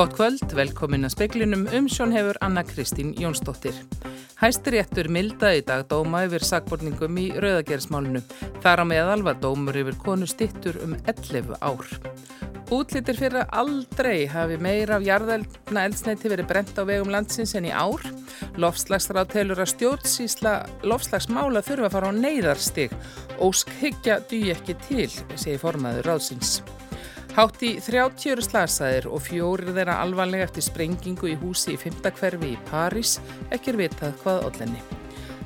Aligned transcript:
Gott 0.00 0.14
kvöld, 0.16 0.54
velkomin 0.56 1.04
að 1.04 1.12
speklinum 1.12 1.66
um 1.76 1.88
sjón 1.92 2.14
hefur 2.16 2.38
Anna 2.40 2.62
Kristín 2.64 3.10
Jónsdóttir. 3.20 3.76
Hæstiréttur 4.40 5.10
mildaði 5.12 5.60
í 5.60 5.64
dag 5.68 5.82
dóma 5.90 6.22
yfir 6.24 6.46
sagborningum 6.48 7.18
í 7.20 7.26
rauðagerismálunu. 7.36 8.22
Þar 8.64 8.80
á 8.80 8.84
meðal 8.88 9.26
var 9.28 9.36
dómur 9.42 9.76
yfir 9.76 10.00
konu 10.00 10.30
stittur 10.30 10.80
um 10.86 10.96
11 11.04 11.52
ár. 11.60 11.84
Útlýttir 12.72 13.20
fyrir 13.20 13.42
að 13.42 13.54
aldrei 13.60 14.24
hafi 14.32 14.56
meira 14.64 14.96
af 14.96 15.04
jarðelna 15.04 15.84
eldsneiti 15.84 16.32
verið 16.32 16.48
brent 16.48 16.80
á 16.80 16.82
vegum 16.88 17.12
landsins 17.12 17.52
en 17.60 17.68
í 17.68 17.76
ár. 17.76 18.00
Lofslagsráð 18.56 19.34
telur 19.36 19.60
að 19.60 19.74
stjórnsísla 19.74 20.58
lofslagsmála 20.80 21.60
þurfa 21.60 21.92
að 21.92 21.98
fara 21.98 22.16
á 22.16 22.20
neyðarstig. 22.24 23.00
Ósk 23.36 23.76
hyggja 23.84 24.22
duð 24.32 24.54
ekki 24.56 24.80
til, 24.88 25.10
segi 25.36 25.60
formaður 25.60 26.14
ráðsins. 26.14 26.62
Hátt 27.30 27.60
í 27.62 27.76
30 27.78 28.32
eru 28.32 28.42
slasaðir 28.42 29.06
og 29.06 29.22
fjórir 29.22 29.70
þeirra 29.70 30.00
alvarlega 30.02 30.48
eftir 30.48 30.64
sprengingu 30.66 31.30
í 31.30 31.36
húsi 31.38 31.76
í 31.76 31.78
5. 31.78 32.00
hverfi 32.18 32.56
í 32.56 32.58
París, 32.66 33.20
ekki 33.54 33.70
er 33.70 33.78
vitað 33.84 34.16
hvað 34.24 34.48
ollenni. 34.48 34.82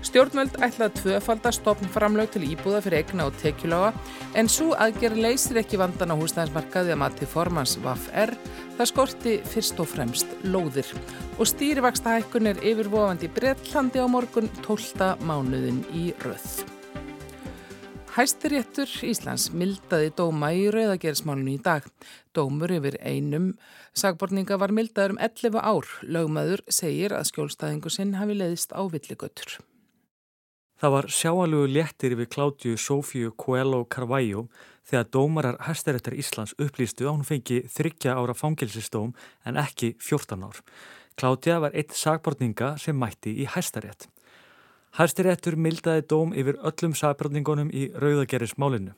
Stjórnvöld 0.04 0.56
ætlaði 0.64 1.00
tvöfaldar 1.00 1.56
stopn 1.56 1.88
framlög 1.92 2.32
til 2.32 2.44
íbúða 2.48 2.82
fyrir 2.84 3.02
egna 3.02 3.28
og 3.28 3.36
tekjulága 3.40 3.92
en 4.36 4.50
svo 4.52 4.74
aðgerð 4.80 5.22
leysir 5.24 5.60
ekki 5.60 5.80
vandan 5.80 6.12
á 6.12 6.20
húsnæðismarkaði 6.20 6.92
að 6.92 7.00
mati 7.04 7.28
formans 7.28 7.78
VAF-R 7.84 8.34
það 8.76 8.90
skorti 8.92 9.38
fyrst 9.48 9.80
og 9.80 9.88
fremst 9.94 10.36
lóðir 10.44 10.92
og 11.38 11.48
stýrivaksta 11.48 12.18
hækkun 12.18 12.52
er 12.52 12.60
yfirvofandi 12.64 13.32
Breitlandi 13.32 14.04
á 14.04 14.08
morgun 14.08 14.52
12. 14.60 15.16
mánuðin 15.24 15.84
í 15.96 16.10
röð. 16.24 16.73
Hæstiréttur 18.14 18.86
Íslands 19.02 19.48
mildaði 19.50 20.12
dóma 20.14 20.52
í 20.54 20.68
rauðagerismálunum 20.70 21.48
í 21.50 21.62
dag. 21.64 21.82
Dómur 22.30 22.70
yfir 22.76 22.94
einum 23.02 23.48
sagborninga 23.90 24.54
var 24.62 24.70
mildaður 24.70 25.16
um 25.16 25.18
11 25.26 25.58
ár. 25.58 25.88
Lögmaður 26.06 26.62
segir 26.70 27.10
að 27.16 27.26
skjólstæðingu 27.32 27.90
sinn 27.90 28.14
hafi 28.14 28.36
leiðist 28.38 28.70
á 28.70 28.86
villigötur. 28.86 29.56
Það 30.78 30.94
var 30.94 31.10
sjáalugu 31.10 31.74
léttir 31.74 32.14
við 32.14 32.30
Klátju 32.36 32.78
Sofíu 32.78 33.34
Coelho 33.34 33.82
Carvalho 33.90 34.46
þegar 34.86 35.10
dómarar 35.10 35.62
Hæstiréttar 35.66 36.14
Íslands 36.14 36.54
upplýstu 36.54 37.08
að 37.08 37.16
hún 37.16 37.26
fengi 37.26 37.64
þryggja 37.66 38.14
ára 38.14 38.38
fangilsistóm 38.38 39.10
en 39.42 39.58
ekki 39.58 39.96
14 39.98 40.46
ár. 40.46 40.62
Klátja 41.18 41.58
var 41.66 41.74
eitt 41.74 41.98
sagborninga 41.98 42.76
sem 42.78 42.94
mætti 42.94 43.34
í 43.42 43.50
Hæstarétt. 43.50 44.06
Hæstiréttur 44.94 45.56
mildaði 45.58 46.04
dóm 46.06 46.30
yfir 46.38 46.54
öllum 46.62 46.92
sagbrotningunum 46.94 47.72
í 47.74 47.88
rauðagerðismálinu. 47.98 48.92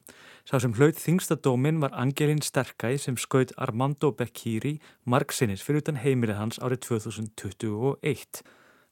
Sá 0.44 0.58
sem 0.60 0.74
hlaut 0.76 0.98
þingsta 1.00 1.38
dómin 1.40 1.78
var 1.80 1.94
Angelin 1.96 2.42
Sterkæ 2.44 2.90
sem 3.00 3.16
skaut 3.16 3.54
Armando 3.56 4.10
Becchiri 4.12 4.74
margsinnis 5.08 5.64
fyrir 5.64 5.80
utan 5.80 6.02
heimilið 6.02 6.36
hans 6.42 6.60
árið 6.60 6.82
2021. 6.90 8.44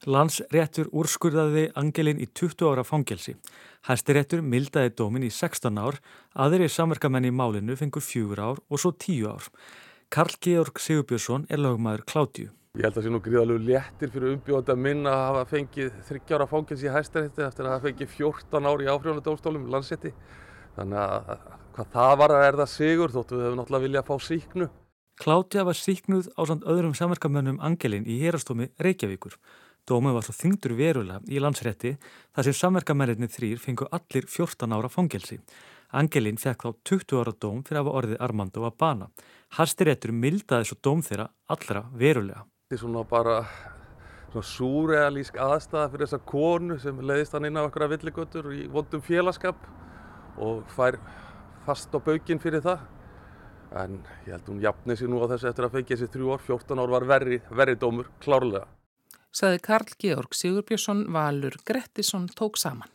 Landsréttur 0.09 0.89
úrskurðaði 0.97 1.67
Angelin 1.77 2.25
í 2.25 2.31
20 2.33 2.73
ára 2.73 2.89
fangelsi. 2.89 3.37
Hæstiréttur 3.85 4.41
mildaði 4.41 4.97
dómin 4.97 5.29
í 5.29 5.33
16 5.33 5.77
ár, 5.77 6.01
aðri 6.33 6.73
samverkamenn 6.73 7.29
í 7.29 7.37
málinu 7.37 7.77
fengur 7.77 8.01
4 8.01 8.49
ár 8.49 8.65
og 8.65 8.81
svo 8.81 8.97
10 8.97 9.29
ár. 9.29 9.53
Karl 10.09 10.41
Georg 10.41 10.81
Sigurbjörnsson 10.81 11.51
er 11.53 11.61
lögmaður 11.61 12.09
Klátju. 12.09 12.53
Ég 12.75 12.83
held 12.83 12.97
að 12.97 12.97
það 12.97 13.05
sé 13.07 13.11
nú 13.15 13.19
gríðalegu 13.23 13.61
léttir 13.69 14.11
fyrir 14.11 14.33
umbjóðanda 14.35 14.75
minn 14.75 15.05
að 15.07 15.21
hafa 15.21 15.43
fengið 15.47 15.91
30 16.09 16.33
ára 16.35 16.47
fákins 16.51 16.81
í 16.83 16.89
hæstarétti 16.91 17.43
eftir 17.47 17.69
að 17.69 17.71
hafa 17.71 17.85
fengið 17.85 18.09
14 18.17 18.67
ári 18.67 18.87
í 18.87 18.89
áfrjónadómstólum 18.91 19.69
landsetti. 19.71 20.11
Þannig 20.75 20.99
að 21.05 21.29
hvað 21.77 21.93
það 21.93 22.15
var 22.19 22.33
að 22.35 22.47
er 22.49 22.57
það 22.59 22.73
sigur 22.73 23.13
þóttu 23.15 23.37
við 23.37 23.45
hefum 23.45 23.61
náttúrulega 23.61 23.85
viljað 23.85 24.03
að 24.03 24.09
fá 24.09 24.27
síknu. 24.27 24.67
Klátja 25.23 25.65
var 25.69 25.79
síknuð 25.79 26.29
á 26.35 26.43
samt 26.51 26.67
öðrum 26.73 26.97
samverkamönnum 26.99 27.61
Angelin 27.63 28.09
í 28.11 28.17
hérastómi 28.25 28.67
Reykjavíkur. 28.83 29.37
Dómið 29.87 30.17
var 30.17 30.27
svo 30.27 30.35
þingdur 30.35 30.75
verulega 30.75 31.23
í 31.31 31.39
landsrétti 31.39 31.93
þar 32.35 32.49
sem 32.49 32.57
samverkamennir 32.59 33.31
þrýr 33.31 33.61
fengu 33.63 33.87
allir 33.95 34.27
14 34.27 34.75
ára 34.75 34.91
fangelsi. 34.91 35.39
Angelin 35.95 36.43
fekk 36.43 36.67
þá 36.67 36.75
20 36.91 37.23
ára 37.23 37.37
dóm 37.39 37.63
fyrir 37.63 37.79
að 37.79 37.85
hafa 37.85 37.95
orðið 38.01 38.27
Armando 38.27 38.67
að 38.67 38.75
bana. 38.83 39.09
Harstiréttur 39.61 40.11
mildaði 40.11 40.73
svo 40.73 40.81
dóm 40.83 41.07
þeirra 41.07 41.29
allra 41.47 41.85
verulega. 41.95 42.43
Þetta 42.65 42.79
er 42.79 42.81
svona 42.81 43.01
bara 43.05 43.33
svona 44.33 44.49
súrealísk 44.49 45.35
aðstæða 45.37 45.89
fyrir 45.93 46.09
þessa 46.09 46.19
konu 46.31 46.79
sem 46.81 47.03
leiðist 47.05 47.35
hann 47.37 47.45
inn 47.45 47.59
á 47.61 47.67
okkur 47.67 47.85
að 47.85 47.93
villigötur 47.93 48.49
í 48.57 48.63
vondum 48.73 49.03
félagskap 49.05 49.67
og 50.41 50.63
fær 50.73 50.97
fast 51.67 51.93
á 51.93 52.01
baukinn 52.01 52.41
fyrir 52.41 52.65
það. 52.65 52.87
En 53.83 53.99
ég 54.25 54.33
held 54.33 54.49
hún 54.49 54.65
jafni 54.65 54.97
sig 54.97 55.13
nú 55.13 55.21
á 55.21 55.29
þessu 55.35 55.51
eftir 55.51 55.69
að 55.69 55.77
fengja 55.77 55.99
þessi 55.99 56.09
þrjú 56.17 56.33
ár, 56.33 56.43
14 56.47 56.81
ár 56.81 56.95
var 56.97 57.07
verri, 57.13 57.41
verri 57.53 57.77
dómur, 57.85 58.09
klárlega. 58.25 58.65
Saði 59.29 59.61
Karl 59.69 59.97
Georg 60.01 60.41
Sigurbjörnsson, 60.41 61.05
Valur 61.13 61.61
Grettisson 61.69 62.31
tók 62.33 62.57
saman. 62.57 62.89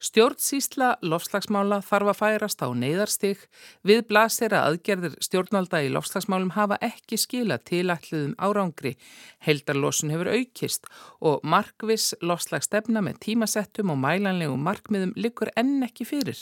Stjórnsísla 0.00 0.94
lofslagsmála 1.04 1.82
þarf 1.84 2.08
að 2.08 2.16
færast 2.16 2.62
á 2.64 2.72
neyðarstig 2.72 3.42
við 3.84 4.06
blasir 4.08 4.54
að 4.56 4.70
aðgerðir 4.70 5.16
stjórnvalda 5.20 5.82
í 5.84 5.90
lofslagsmálum 5.92 6.54
hafa 6.54 6.78
ekki 6.80 7.18
skila 7.20 7.58
tilætluðum 7.68 8.32
árangri. 8.40 8.94
Heldarlosun 9.44 10.12
hefur 10.14 10.30
aukist 10.32 10.88
og 11.20 11.44
markvis 11.44 12.14
lofslagsstefna 12.24 13.02
með 13.04 13.18
tímasettum 13.26 13.92
og 13.92 14.00
mælanlegum 14.00 14.64
markmiðum 14.64 15.12
likur 15.20 15.52
enn 15.60 15.84
ekki 15.84 16.08
fyrir. 16.08 16.40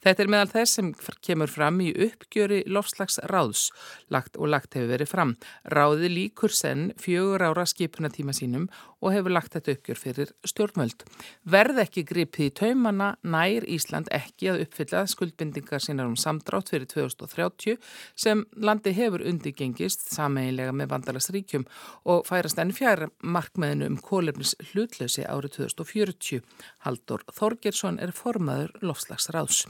Þetta 0.00 0.24
er 0.24 0.32
meðal 0.32 0.54
þess 0.54 0.80
sem 0.80 0.90
kemur 1.20 1.52
fram 1.52 1.82
í 1.84 1.90
uppgjöri 2.08 2.62
lofslagsráðs 2.72 3.66
lagt 4.08 4.40
og 4.40 4.48
lagt 4.48 4.78
hefur 4.78 4.94
verið 4.94 5.12
fram. 5.12 5.36
Ráði 5.68 6.08
líkur 6.08 6.56
senn 6.56 6.88
fjögur 6.96 7.44
ára 7.50 7.68
skipunatíma 7.68 8.32
sínum 8.32 8.70
og 9.04 9.12
hefur 9.12 9.36
lagt 9.36 9.52
þetta 9.52 9.76
uppgjör 9.76 10.00
fyrir 10.00 10.34
stjórnvöld. 10.48 11.04
Verð 11.44 11.84
ekki 11.84 12.08
gripið 12.08 12.48
í 12.48 12.52
tauman 12.64 12.93
Þannig 12.94 13.26
nær 13.26 13.64
Ísland 13.66 14.08
ekki 14.14 14.50
að 14.52 14.60
uppfylla 14.64 15.00
skuldbindingar 15.10 15.82
sínar 15.82 16.06
um 16.06 16.14
samdrátt 16.18 16.70
fyrir 16.70 16.86
2030 16.86 17.78
sem 18.14 18.44
landi 18.54 18.92
hefur 18.94 19.24
undirgengist 19.26 20.06
sameiginlega 20.14 20.74
með 20.76 20.92
vandalagsríkjum 20.92 21.66
og 22.06 22.22
færast 22.28 22.60
enn 22.62 22.70
fjær 22.76 23.08
markmiðinu 23.18 23.88
um 23.90 23.98
kólefnis 23.98 24.54
hlutlösi 24.70 25.26
árið 25.26 25.56
2040. 25.58 26.44
Haldur 26.86 27.26
Þorgersson 27.34 27.98
er 27.98 28.14
formaður 28.14 28.70
lofslagsráðs. 28.82 29.66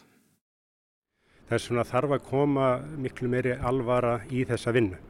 Þess 1.48 1.70
vegna 1.70 1.88
þarf 1.88 2.16
að 2.18 2.24
koma 2.28 2.70
miklu 3.00 3.32
meiri 3.32 3.56
alvara 3.56 4.18
í 4.28 4.44
þessa 4.48 4.72
vinnu 4.76 5.00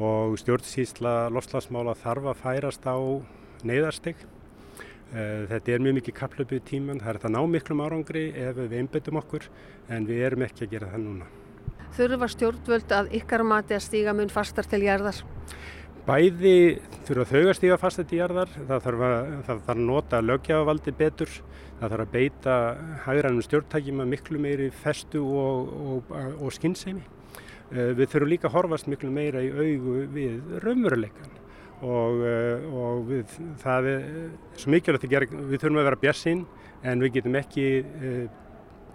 og 0.00 0.36
stjórnsýsla 0.40 1.28
lofslagsmála 1.34 1.96
þarf 1.98 2.32
að 2.32 2.44
færast 2.44 2.84
á 2.88 2.96
neyðarstegn 3.66 4.39
þetta 5.10 5.74
er 5.74 5.82
mjög 5.82 5.96
mikið 5.98 6.14
kaplöpuð 6.20 6.62
tíman, 6.68 7.00
það 7.02 7.12
er 7.12 7.18
þetta 7.18 7.32
ná 7.34 7.40
miklum 7.50 7.82
árangri 7.82 8.24
ef 8.38 8.58
við 8.60 8.76
einbindum 8.78 9.18
okkur 9.18 9.48
en 9.90 10.06
við 10.06 10.24
erum 10.28 10.44
ekki 10.46 10.66
að 10.66 10.74
gera 10.76 10.90
það 10.92 11.04
núna. 11.06 11.30
Þurfa 11.96 12.28
stjórnvöld 12.30 12.92
að 12.94 13.10
ykkar 13.18 13.42
mati 13.42 13.74
að 13.74 13.86
stíga 13.88 14.14
mun 14.14 14.30
fastar 14.30 14.68
til 14.70 14.82
jarðar? 14.84 15.18
Bæði 16.06 16.54
þurfa 17.08 17.26
þau 17.32 17.42
að 17.42 17.56
stíga 17.58 17.78
fastar 17.82 18.06
til 18.08 18.20
jarðar, 18.20 18.52
það 18.54 18.84
þarf 18.86 19.04
að, 19.08 19.16
það 19.32 19.48
þarf 19.50 19.72
að 19.74 19.82
nota 19.90 20.22
lögjafavaldi 20.22 20.94
betur, 21.02 21.34
það 21.80 21.94
þarf 21.96 22.06
að 22.06 22.14
beita 22.14 22.60
hægrænum 23.08 23.46
stjórntækjum 23.48 24.04
að 24.04 24.12
miklu 24.14 24.44
meiri 24.46 24.70
festu 24.70 25.24
og, 25.26 25.74
og, 25.96 26.14
og 26.38 26.54
skinnsemi. 26.54 27.02
Eh, 27.70 27.92
við 27.98 28.06
þurfum 28.14 28.32
líka 28.32 28.48
að 28.48 28.56
horfast 28.56 28.88
miklu 28.90 29.10
meira 29.14 29.42
í 29.42 29.50
augu 29.50 30.00
við 30.14 30.58
raunveruleikan 30.64 31.39
og, 31.80 32.22
eh, 32.26 32.66
og 32.76 33.04
við, 33.08 33.34
það 33.62 33.88
er 33.90 34.06
svo 34.60 34.72
mikilvægt 34.74 35.06
að 35.06 35.14
gera, 35.14 35.28
við 35.32 35.62
þurfum 35.62 35.80
að 35.80 35.88
vera 35.88 36.00
bjassinn 36.04 36.44
en 36.84 37.04
við 37.04 37.18
getum 37.18 37.36
ekki 37.40 37.66
uh, 37.82 38.24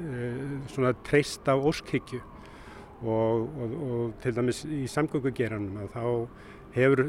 uh, 0.01 0.39
svona 0.73 0.93
treyst 1.05 1.45
á 1.49 1.53
óskhyggju 1.53 2.21
og, 3.05 3.45
og, 3.45 3.77
og 3.85 4.13
til 4.23 4.33
dæmis 4.37 4.63
í 4.65 4.85
samgöngugeranum 4.89 5.81
að 5.83 5.89
þá 5.93 6.05
hefur 6.75 7.03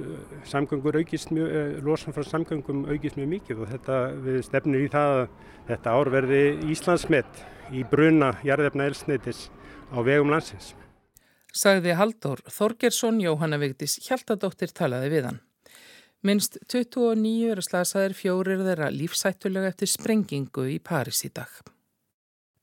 samgöngur 0.47 1.01
aukist 1.01 1.33
mjög, 1.35 1.81
losan 1.85 2.15
frá 2.15 2.25
samgöngum 2.27 2.85
aukist 2.93 3.19
mjög 3.19 3.31
mikið 3.35 3.63
og 3.63 3.71
þetta 3.73 4.01
við 4.27 4.41
stefnir 4.47 4.87
í 4.87 4.91
það 4.93 5.15
að 5.17 5.23
þetta 5.71 5.95
ár 5.99 6.13
verði 6.15 6.43
Íslandsmet 6.73 7.45
í 7.75 7.83
bruna 7.91 8.37
jarðefna 8.47 8.87
elsneitis 8.87 9.49
á 9.91 9.99
vegum 10.07 10.31
landsins. 10.31 10.75
Sagði 11.57 11.97
Haldur 11.97 12.43
Þorgersson, 12.53 13.19
Jóhanna 13.25 13.59
Vigdís 13.59 13.97
Hjaltadóttir 14.07 14.75
talaði 14.77 15.13
við 15.17 15.31
hann. 15.31 15.46
Minst 16.27 16.57
29 16.73 17.53
eru 17.53 17.63
slasaðir 17.63 18.15
fjórir 18.17 18.63
þeirra 18.67 18.89
lífsættulega 18.91 19.69
eftir 19.71 19.91
sprengingu 19.93 20.65
í 20.73 20.79
Paris 20.83 21.21
í 21.27 21.31
dag. 21.31 21.51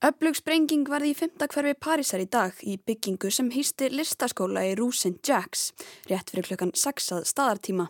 Öflug 0.04 0.36
sprenging 0.36 0.90
varði 0.92 1.14
í 1.14 1.16
fymta 1.16 1.48
hverfi 1.48 1.78
Parísar 1.80 2.20
í 2.20 2.28
dag 2.28 2.58
í 2.68 2.74
byggingu 2.76 3.30
sem 3.32 3.54
hýsti 3.54 3.88
listaskóla 3.94 4.66
í 4.68 4.74
Rúsin 4.76 5.16
Jacks, 5.24 5.70
rétt 6.12 6.34
fyrir 6.34 6.50
klukkan 6.50 6.74
6 6.76 7.08
að 7.16 7.30
staðartíma. 7.30 7.86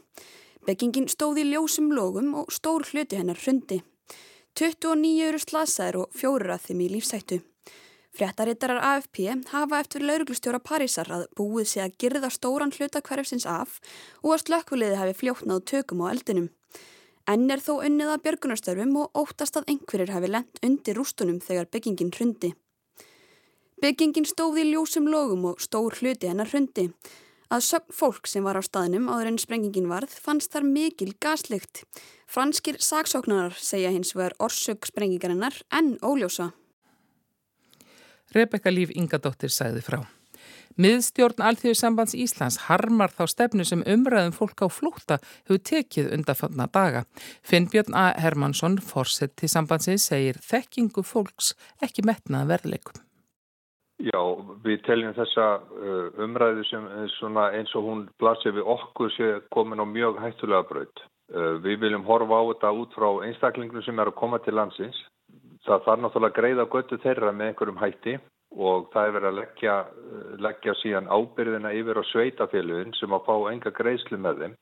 Byggingin 0.67 1.09
stóði 1.09 1.47
ljósum 1.47 1.89
logum 1.95 2.35
og 2.43 2.53
stór 2.53 2.85
hluti 2.91 3.17
hennar 3.17 3.41
hrundi. 3.41 3.81
29 4.53 5.25
eru 5.31 5.41
slasaðir 5.41 6.03
og 6.03 6.13
fjórir 6.13 6.53
að 6.53 6.67
þeim 6.67 6.85
í 6.85 6.91
lífsættu. 6.93 7.41
Fréttarittarar 8.13 8.77
AFP 8.77 9.23
hafa 9.49 9.79
eftir 9.81 10.03
lauruglustjóra 10.05 10.59
Parísar 10.61 11.09
að 11.09 11.23
búið 11.33 11.69
sé 11.71 11.79
að 11.81 11.95
girða 12.03 12.29
stóran 12.29 12.73
hluta 12.75 13.01
hverjafsins 13.01 13.47
af 13.49 13.79
og 14.21 14.35
að 14.35 14.43
slökkuleiði 14.43 14.99
hafi 14.99 15.15
fljóknað 15.21 15.63
tökum 15.71 16.03
á 16.05 16.13
eldinum. 16.13 16.51
Enn 17.25 17.49
er 17.49 17.63
þó 17.63 17.79
unnið 17.87 18.13
að 18.13 18.23
björgunarstörfum 18.27 18.93
og 19.01 19.17
óttast 19.17 19.57
að 19.57 19.73
einhverjir 19.73 20.13
hafi 20.13 20.29
lent 20.29 20.61
undir 20.61 20.99
rústunum 20.99 21.41
þegar 21.41 21.71
byggingin 21.73 22.13
hrundi. 22.13 22.53
Byggingin 23.81 24.29
stóði 24.29 24.67
í 24.67 24.71
ljósum 24.75 25.09
logum 25.09 25.49
og 25.49 25.63
stór 25.63 25.97
hluti 25.97 26.29
hennar 26.29 26.53
hrundi. 26.53 26.91
Að 27.49 27.65
sögn 27.65 27.95
fólk 27.97 28.29
sem 28.29 28.45
var 28.45 28.59
á 28.59 28.63
staðnum 28.63 29.09
áður 29.09 29.33
en 29.33 29.41
sprengingin 29.41 29.89
varð 29.89 30.13
fannst 30.13 30.53
þar 30.53 30.69
mikil 30.69 31.15
gaslikt. 31.17 31.87
Franskir 32.29 32.77
saksóknarar 32.77 33.57
segja 33.57 33.89
hins 33.89 34.13
vegar 34.13 34.37
orsök 34.37 34.85
sprengingarinnar 34.85 35.63
en 35.73 35.97
óljósa. 36.05 36.53
Rebecca 38.35 38.73
Líf 38.73 38.91
Ingadóttir 38.95 39.53
sagði 39.53 39.85
frá. 39.85 40.01
Miðstjórn 40.73 41.43
Alþjóðsambands 41.45 42.15
Íslands 42.17 42.57
harmar 42.65 43.11
þá 43.13 43.27
stefnu 43.29 43.65
sem 43.67 43.83
umræðum 43.85 44.33
fólk 44.33 44.63
á 44.65 44.67
flúta 44.73 45.19
hefur 45.45 45.61
tekið 45.69 46.09
undanfanna 46.15 46.65
daga. 46.73 47.03
Finnbjörn 47.45 47.93
A. 47.93 48.07
Hermansson, 48.17 48.79
fórsett 48.81 49.35
til 49.37 49.51
sambandsins, 49.53 50.07
segir 50.09 50.41
þekkingu 50.41 51.05
fólks 51.05 51.53
ekki 51.85 52.05
metnað 52.09 52.49
verðleikum. 52.55 53.03
Já, 54.01 54.19
við 54.65 54.81
teljum 54.87 55.13
þessa 55.15 55.45
uh, 55.61 56.07
umræðu 56.25 56.65
sem 56.67 57.37
eins 57.37 57.75
og 57.77 57.85
hún 57.85 58.01
blasir 58.19 58.55
við 58.57 58.65
okkur 58.73 59.13
sé 59.13 59.29
komin 59.53 59.79
á 59.79 59.85
mjög 59.85 60.17
hættulega 60.19 60.65
braut. 60.71 61.05
Uh, 61.29 61.61
við 61.61 61.85
viljum 61.85 62.03
horfa 62.09 62.41
á 62.41 62.43
þetta 62.49 62.73
út 62.81 62.97
frá 62.97 63.09
einstaklingunum 63.29 63.85
sem 63.85 64.01
er 64.01 64.09
að 64.09 64.17
koma 64.17 64.41
til 64.41 64.57
landsins. 64.57 64.97
Það 65.63 65.83
þarf 65.85 66.01
náttúrulega 66.03 66.33
að 66.33 66.39
greiða 66.39 66.69
göttu 66.75 66.99
þeirra 67.03 67.31
með 67.31 67.51
einhverjum 67.51 67.79
hætti 67.79 68.17
og 68.53 68.89
það 68.93 69.07
er 69.07 69.15
verið 69.15 69.29
að 69.29 69.37
leggja, 69.39 69.75
leggja 70.45 70.75
síðan 70.81 71.09
ábyrðina 71.09 71.71
yfir 71.73 71.99
á 71.99 72.03
sveitafélugin 72.11 72.93
sem 72.99 73.15
að 73.15 73.25
fá 73.27 73.35
enga 73.51 73.73
greiðslu 73.79 74.19
með 74.19 74.43
þeim. 74.43 74.55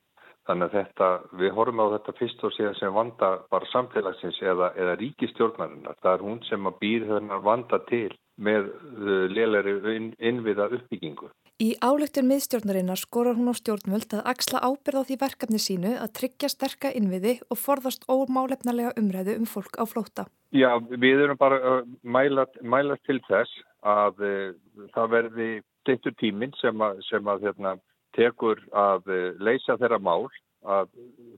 Þannig 0.50 0.68
að 0.68 0.76
þetta, 0.78 1.08
við 1.38 1.52
horfum 1.58 1.82
á 1.86 1.94
þetta 1.96 2.14
fyrst 2.18 2.46
og 2.48 2.54
síðan 2.56 2.78
sem 2.80 2.94
vanda 2.96 3.28
bara 3.54 3.70
samfélagsins 3.70 4.40
eða, 4.42 4.72
eða 4.74 4.96
ríkistjórnarinnar. 5.02 6.00
Það 6.02 6.16
er 6.16 6.24
hún 6.26 6.40
sem 6.48 6.70
að 6.70 6.80
býr 6.82 7.06
þennar 7.12 7.44
vanda 7.46 7.82
til 7.90 8.10
með 8.42 8.72
uh, 8.72 9.26
lélæri 9.30 9.76
innviða 10.18 10.72
uppbyggingu. 10.78 11.30
Í 11.62 11.76
álöktur 11.78 12.24
miðstjórnarinnar 12.26 12.98
skorar 12.98 13.36
hún 13.38 13.52
á 13.52 13.54
stjórnvöld 13.54 14.16
að 14.18 14.30
axla 14.32 14.64
ábyrð 14.66 14.98
á 14.98 15.04
því 15.06 15.18
verkefni 15.22 15.60
sínu 15.62 15.92
að 15.94 16.14
tryggja 16.18 16.48
sterka 16.50 16.90
innviði 16.98 17.36
og 17.54 17.60
forðast 17.62 18.08
ómálefnarlega 18.10 18.96
umræðu 18.98 19.36
um 19.38 19.46
fólk 19.46 19.78
á 19.78 19.86
flóta. 19.86 20.26
Já, 20.58 20.72
við 20.82 21.22
erum 21.28 21.38
bara 21.38 21.60
að 21.62 21.92
mæla, 22.02 22.48
mæla 22.66 22.98
til 23.06 23.20
þess 23.28 23.62
að 23.86 24.26
uh, 24.26 24.48
það 24.96 25.14
verði 25.14 25.50
steintur 25.84 26.18
tíminn 26.18 26.58
sem 26.58 26.82
að, 26.82 27.04
sem 27.12 27.30
að 27.30 27.46
hérna, 27.46 27.76
tekur 28.18 28.58
að 28.74 29.14
uh, 29.14 29.30
leysa 29.38 29.78
þeirra 29.78 30.02
mál 30.02 30.26
að 30.62 30.90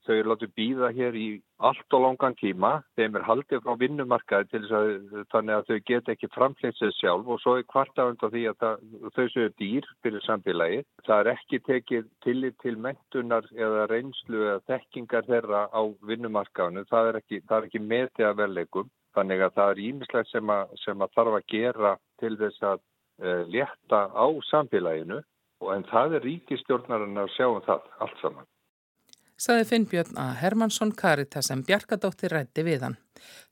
þau 0.04 0.14
eru 0.16 0.32
látið 0.34 0.52
býða 0.58 0.90
hér 0.96 1.16
í 1.16 1.28
allt 1.64 1.96
og 1.96 2.02
langan 2.04 2.36
tíma 2.36 2.72
þeim 2.98 3.16
er 3.16 3.26
haldið 3.28 3.62
frá 3.64 3.78
vinnumarkaði 3.80 4.50
til 4.52 4.62
þess 4.66 4.76
að 4.80 5.24
þannig 5.32 5.56
að 5.56 5.70
þau 5.70 5.78
get 5.90 6.12
ekki 6.14 6.30
framfleytt 6.34 6.80
sér 6.80 6.94
sjálf 6.98 7.30
og 7.32 7.40
svo 7.40 7.56
er 7.58 7.68
kvartafund 7.72 8.20
á 8.20 8.28
því 8.28 8.44
að 8.52 8.58
það, 8.64 8.84
þau 9.16 9.28
séu 9.32 9.54
dýr 9.62 9.90
fyrir 10.04 10.26
samfélagi. 10.28 10.84
Það 11.08 11.22
er 11.24 11.32
ekki 11.34 11.62
tekið 11.70 12.10
tillit 12.26 12.58
til 12.64 12.76
mentunar 12.88 13.48
eða 13.56 13.88
reynslu 13.92 14.44
eða 14.44 14.64
þekkingar 14.72 15.30
þeirra 15.30 15.66
á 15.72 15.82
vinnumarkaðinu. 16.10 16.86
Það 16.92 17.12
er 17.12 17.20
ekki, 17.22 17.44
ekki 17.48 17.84
metið 17.84 18.30
að 18.30 18.40
verleikum. 18.44 18.92
Þannig 19.14 19.44
að 19.46 19.60
það 19.60 19.72
er 19.72 19.84
ímislegt 19.88 20.32
sem, 20.34 20.56
sem 20.84 21.06
að 21.06 21.14
þarf 21.16 21.38
að 21.38 21.52
gera 21.54 21.98
til 22.20 22.34
þess 22.40 22.66
að 22.74 22.80
uh, 23.24 23.44
létta 23.48 24.08
á 24.10 24.28
samfélaginu 24.50 25.22
en 25.72 25.86
það 25.88 26.18
er 26.18 26.26
ríkistjórnarinn 26.28 27.22
að 27.22 27.32
sjá 27.38 27.46
um 27.48 27.62
það 27.64 27.86
allt 28.04 28.18
saman 28.20 28.50
saði 29.44 29.66
Finnbjörn 29.68 30.20
að 30.20 30.36
Hermansson 30.40 30.94
Karita 30.96 31.42
sem 31.44 31.64
Bjarkadóttir 31.68 32.32
rætti 32.32 32.64
við 32.64 32.86
hann. 32.88 33.00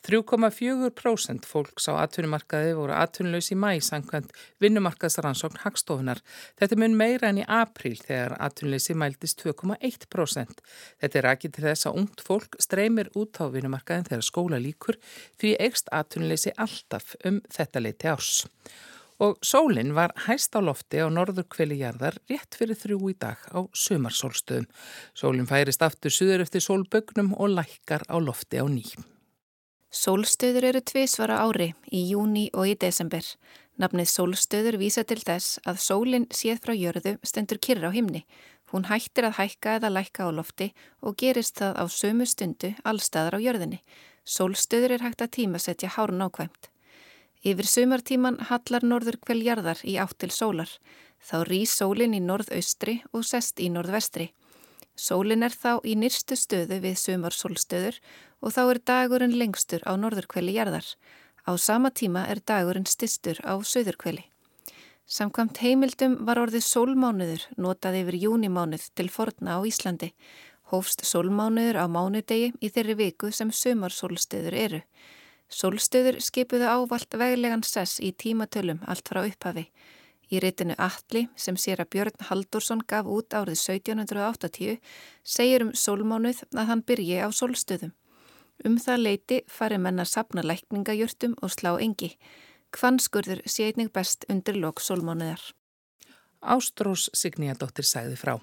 3,4% 0.08 1.46
fólks 1.48 1.86
á 1.88 2.02
atvinnumarkaði 2.02 2.74
voru 2.76 2.96
atvinnulegs 2.98 3.52
í 3.54 3.58
mæ 3.60 3.78
sangkvæmt 3.86 4.34
vinnumarkaðsrannsókn 4.64 5.62
Hagstofunar. 5.64 6.20
Þetta 6.60 6.80
mun 6.82 6.98
meira 7.00 7.30
enn 7.30 7.42
í 7.44 7.48
apríl 7.48 7.96
þegar 8.00 8.36
atvinnuleysi 8.48 8.98
mæltist 8.98 9.44
2,1%. 9.46 10.64
Þetta 11.04 11.22
er 11.22 11.30
ekki 11.34 11.52
til 11.54 11.68
þess 11.70 11.88
að 11.88 12.00
ungt 12.04 12.24
fólk 12.28 12.60
streymir 12.64 13.12
út 13.16 13.40
á 13.40 13.46
vinnumarkaðin 13.54 14.10
þegar 14.10 14.28
skóla 14.28 14.62
líkur 14.64 15.00
því 15.42 15.56
ekst 15.68 15.92
atvinnuleysi 15.96 16.56
alltaf 16.58 17.16
um 17.28 17.44
þetta 17.52 17.86
leiti 17.86 18.12
árs 18.12 18.42
og 19.22 19.38
sólinn 19.46 19.94
var 19.94 20.16
hæst 20.26 20.56
á 20.58 20.60
lofti 20.66 20.98
á 20.98 21.08
norður 21.14 21.46
kvelijarðar 21.54 22.18
rétt 22.30 22.58
fyrir 22.58 22.78
þrjú 22.80 23.12
í 23.12 23.16
dag 23.22 23.38
á 23.54 23.62
sumarsólstöðum. 23.70 24.66
Sólinn 25.14 25.50
færist 25.50 25.86
aftur 25.86 26.14
suður 26.14 26.42
eftir 26.48 26.66
sólbögnum 26.66 27.36
og 27.38 27.54
lækkar 27.54 28.08
á 28.10 28.18
lofti 28.18 28.58
á 28.58 28.66
ný. 28.66 28.88
Sólstöður 29.92 30.70
eru 30.72 30.82
tvísvara 30.82 31.42
ári 31.46 31.74
í 31.92 32.02
júni 32.10 32.48
og 32.56 32.72
í 32.72 32.76
desember. 32.80 33.26
Nafnið 33.78 34.10
sólstöður 34.10 34.80
vísa 34.82 35.04
til 35.06 35.20
þess 35.22 35.60
að 35.68 35.84
sólinn 35.86 36.28
séð 36.34 36.64
frá 36.64 36.74
jörðu 36.74 37.18
stendur 37.28 37.62
kyrra 37.62 37.92
á 37.92 37.96
himni. 37.96 38.26
Hún 38.72 38.88
hættir 38.88 39.28
að 39.28 39.38
hækka 39.38 39.78
eða 39.78 39.94
lækka 40.00 40.26
á 40.26 40.30
lofti 40.32 40.72
og 41.04 41.20
gerist 41.20 41.60
það 41.60 41.78
á 41.78 41.86
sömu 41.92 42.26
stundu 42.26 42.74
allstaðar 42.88 43.38
á 43.38 43.40
jörðinni. 43.44 43.82
Sólstöður 44.26 44.96
er 44.96 45.06
hægt 45.06 45.22
að 45.22 45.34
tímasetja 45.38 45.92
hárun 45.92 46.24
ákvæmt. 46.24 46.71
Yfir 47.42 47.66
sumartíman 47.66 48.36
hallar 48.52 48.84
norður 48.86 49.18
kveljarðar 49.26 49.80
í 49.82 49.96
átt 49.98 50.20
til 50.22 50.30
sólar. 50.30 50.70
Þá 51.22 51.38
rýs 51.50 51.74
sólinn 51.80 52.14
í 52.14 52.22
norðaustri 52.22 53.00
og 53.18 53.26
sest 53.26 53.58
í 53.58 53.70
norðvestri. 53.74 54.28
Sólinn 54.94 55.42
er 55.42 55.56
þá 55.56 55.82
í 55.82 55.96
nýrstu 55.98 56.38
stöðu 56.38 56.78
við 56.84 57.00
sumarsólstöður 57.02 57.98
og 58.42 58.54
þá 58.54 58.62
er 58.64 58.80
dagurinn 58.92 59.38
lengstur 59.40 59.82
á 59.90 59.98
norðurkveli 59.98 60.54
jarðar. 60.54 60.86
Á 61.50 61.58
sama 61.58 61.90
tíma 61.90 62.28
er 62.30 62.44
dagurinn 62.46 62.86
stistur 62.86 63.42
á 63.42 63.58
söðurkveli. 63.58 64.28
Samkvamt 65.10 65.58
heimildum 65.66 66.20
var 66.28 66.40
orðið 66.40 66.68
sólmánuður 66.68 67.48
notað 67.58 67.98
yfir 68.04 68.20
júnimánuð 68.22 68.86
til 68.94 69.10
forna 69.10 69.58
á 69.58 69.60
Íslandi. 69.66 70.12
Hófst 70.70 71.02
sólmánuður 71.10 71.82
á 71.82 71.86
mánudegi 71.90 72.54
í 72.62 72.70
þeirri 72.70 72.96
viku 73.02 73.32
sem 73.34 73.50
sumarsólstöður 73.50 74.60
eru. 74.68 74.84
Sólstöður 75.52 76.22
skipuðu 76.24 76.68
ávalt 76.70 77.18
veglegan 77.20 77.64
sess 77.68 78.00
í 78.00 78.14
tímatölum 78.16 78.80
allt 78.88 79.10
frá 79.12 79.26
upphafi. 79.26 79.66
Í 80.32 80.40
reytinu 80.40 80.78
Atli 80.80 81.26
sem 81.36 81.58
sér 81.60 81.82
að 81.84 81.90
Björn 81.92 82.28
Haldursson 82.30 82.84
gaf 82.88 83.10
út 83.12 83.36
árið 83.36 83.58
1780 83.60 84.78
segir 85.28 85.66
um 85.66 85.74
sólmánuð 85.76 86.46
að 86.56 86.70
hann 86.70 86.84
byrji 86.88 87.20
á 87.20 87.28
sólstöðum. 87.36 87.92
Um 88.64 88.78
það 88.80 89.04
leiti 89.04 89.42
fari 89.52 89.80
menna 89.82 90.06
sapna 90.08 90.44
lækningajörtum 90.46 91.36
og 91.42 91.52
slá 91.52 91.74
engi. 91.84 92.14
Hvanskurður 92.72 93.44
sé 93.44 93.68
einnig 93.68 93.92
best 93.92 94.24
undir 94.32 94.56
lok 94.56 94.80
sólmánuðar. 94.80 95.44
Ástrós 96.42 97.10
Signíadóttir 97.12 97.86
sagði 97.86 98.16
frá. 98.16 98.38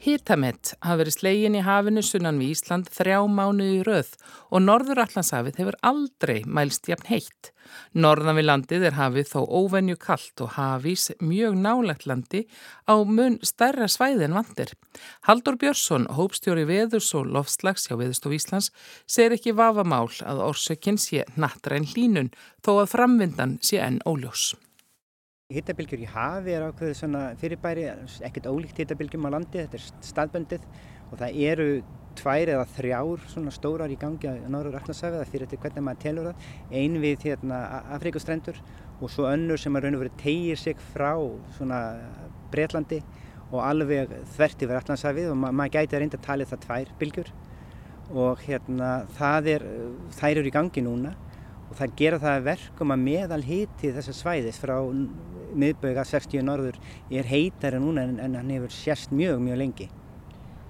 Hítamett 0.00 0.70
hafa 0.80 1.02
verið 1.02 1.12
slegin 1.12 1.56
í 1.58 1.60
hafinu 1.60 2.00
sunnan 2.00 2.38
við 2.40 2.54
Ísland 2.54 2.86
þrjá 2.88 3.18
mánu 3.28 3.66
í 3.68 3.80
röð 3.84 4.14
og 4.48 4.62
norður 4.64 5.02
Allandshafið 5.02 5.58
hefur 5.60 5.76
aldrei 5.84 6.38
mælst 6.48 6.88
jafn 6.88 7.10
heitt. 7.10 7.50
Norðan 7.92 8.38
við 8.38 8.46
landið 8.48 8.86
er 8.88 8.96
hafið 8.96 9.28
þó 9.34 9.42
óvenju 9.58 9.98
kallt 10.00 10.40
og 10.40 10.54
hafís 10.54 11.10
mjög 11.20 11.58
nálegt 11.60 12.06
landi 12.08 12.46
á 12.88 12.96
mun 13.04 13.36
stærra 13.44 13.90
svæði 13.92 14.24
en 14.30 14.38
vandir. 14.38 14.72
Haldur 15.28 15.60
Björnsson, 15.60 16.08
hópstjóri 16.16 16.64
veðurs 16.64 17.12
og 17.20 17.28
lofslags 17.36 17.90
hjá 17.90 17.98
Veðustof 18.00 18.38
Íslands, 18.38 18.72
segir 19.04 19.36
ekki 19.36 19.52
vafamál 19.52 20.08
að 20.24 20.40
orsökinn 20.48 20.96
sé 20.96 21.28
nattræn 21.36 21.84
hlínun 21.92 22.32
þó 22.64 22.78
að 22.78 22.90
framvindan 22.96 23.58
sé 23.60 23.84
enn 23.84 24.00
óljós. 24.08 24.54
Hittabilgjur 25.50 26.04
í 26.04 26.06
hafi 26.06 26.52
er 26.54 26.68
ákveðið 26.68 26.98
svona 27.00 27.20
fyrirbæri, 27.40 27.88
ekkert 28.22 28.46
ólíkt 28.46 28.78
hittabilgjum 28.78 29.24
á 29.26 29.34
landi, 29.34 29.64
þetta 29.64 29.78
er 29.80 29.86
staðböndið 30.06 30.66
og 31.10 31.16
það 31.18 31.40
eru 31.50 31.66
tvær 32.20 32.52
eða 32.54 32.66
þrjár 32.76 33.24
svona 33.32 33.54
stórar 33.54 33.90
í 33.90 33.96
gangi 33.98 34.30
á 34.30 34.46
Norður 34.50 34.78
Allandshafi, 34.78 35.18
það 35.18 35.32
fyrir 35.32 35.50
þetta 35.50 35.64
hvernig 35.64 35.86
maður 35.86 36.02
telur 36.04 36.28
það, 36.28 36.46
ein 36.80 36.98
við 37.02 37.26
hérna 37.26 37.58
Afrikastrendur 37.96 38.60
og 39.00 39.10
svo 39.10 39.26
önnur 39.30 39.58
sem 39.58 39.74
að 39.74 39.86
raun 39.86 39.98
og 39.98 40.04
verið 40.04 40.20
tegir 40.22 40.60
sig 40.60 40.84
frá 40.92 41.12
svona 41.56 41.80
Breitlandi 42.52 43.00
og 43.50 43.62
alveg 43.64 44.12
þvert 44.36 44.64
yfir 44.66 44.78
Allandshafið 44.78 45.32
og 45.32 45.40
ma 45.40 45.50
maður 45.50 45.78
gæti 45.78 45.96
að 45.96 46.04
reynda 46.04 46.20
að 46.20 46.26
tala 46.28 46.46
það 46.50 46.62
tvær 46.66 46.92
bilgjur 47.00 47.32
og 48.10 48.44
hérna 48.46 48.90
það 49.16 49.50
er, 49.56 49.66
þær 50.18 50.36
eru 50.36 50.50
í 50.50 50.54
gangi 50.54 50.84
núna 50.86 51.14
og 51.70 51.76
það 51.78 51.96
gera 51.98 52.18
það 52.22 52.46
verkum 52.48 52.94
að 52.94 53.04
meðal 53.06 53.42
hiti 53.46 53.92
þessar 53.94 54.18
svæðis 54.18 54.58
frá 54.58 54.76
miðböga 55.54 56.04
60 56.08 56.44
norður 56.46 56.78
er 57.10 57.28
heitari 57.30 57.80
núna 57.82 58.06
en, 58.08 58.20
en 58.22 58.38
hann 58.38 58.52
hefur 58.54 58.74
sérst 58.74 59.14
mjög 59.14 59.42
mjög 59.44 59.60
lengi. 59.64 59.88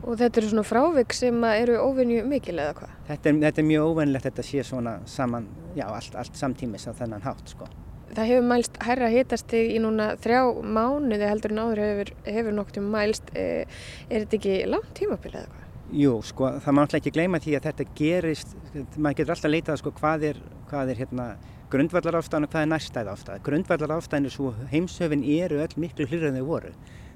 Og 0.01 0.17
þetta 0.17 0.41
eru 0.41 0.49
svona 0.49 0.65
frávik 0.65 1.13
sem 1.13 1.45
eru 1.45 1.77
óvenju 1.83 2.25
mikil 2.29 2.57
eða 2.57 2.73
hvað? 2.79 2.97
Þetta 3.11 3.35
þetta 3.45 3.61
er 3.61 3.69
mjög 3.69 3.91
óvenilegt 3.91 4.25
að 4.25 4.31
þetta 4.31 4.47
sé 4.49 4.65
svona 4.65 4.97
saman, 5.11 5.49
já 5.77 5.85
allt, 5.91 6.17
allt 6.17 6.41
samtímis 6.41 6.89
á 6.89 6.97
þennan 6.97 7.25
hátt 7.27 7.53
sko. 7.53 7.69
Það 8.11 8.31
hefur 8.33 8.47
mælst 8.51 8.79
hærra 8.83 9.09
hitastig 9.13 9.75
í 9.77 9.79
núna 9.83 10.15
þrjá 10.19 10.41
mánuði 10.65 11.29
heldur 11.31 11.53
en 11.55 11.61
áður 11.63 11.83
hefur, 11.85 12.13
hefur 12.27 12.57
nokt 12.57 12.81
um 12.81 12.89
mælst. 12.91 13.29
Er 13.37 13.69
þetta 14.09 14.39
ekki 14.41 14.57
langt 14.73 14.95
tímabilið 14.99 15.45
eða 15.45 15.53
hvað? 15.53 15.69
Jú, 16.01 16.17
sko, 16.23 16.49
það 16.63 16.75
má 16.75 16.81
alltaf 16.85 17.01
ekki 17.01 17.13
gleyma 17.15 17.41
því 17.43 17.55
að 17.59 17.65
þetta 17.69 17.87
gerist, 17.99 18.53
maður 18.97 19.17
getur 19.21 19.35
alltaf 19.35 19.51
leitað 19.51 19.81
sko, 19.81 19.93
hvað 19.99 20.27
er, 20.29 20.43
hvað 20.71 20.93
er 20.93 21.01
hérna, 21.03 21.25
grundvallar 21.71 22.19
ástæðan 22.19 22.47
og 22.47 22.51
hvað 22.51 22.65
er 22.65 22.71
næstæð 22.73 23.09
ástæð. 23.13 23.43
Grundvallar 23.47 23.93
ástæðan 23.95 24.27
er 24.27 24.35
svo 24.35 24.51
heimsöfin 24.73 25.23
eru 25.39 25.61
öll 25.63 25.77
miklu 25.79 26.07
hlýrað 26.09 26.33
en 26.33 26.41
þau 26.41 26.49
voru. 26.49 26.73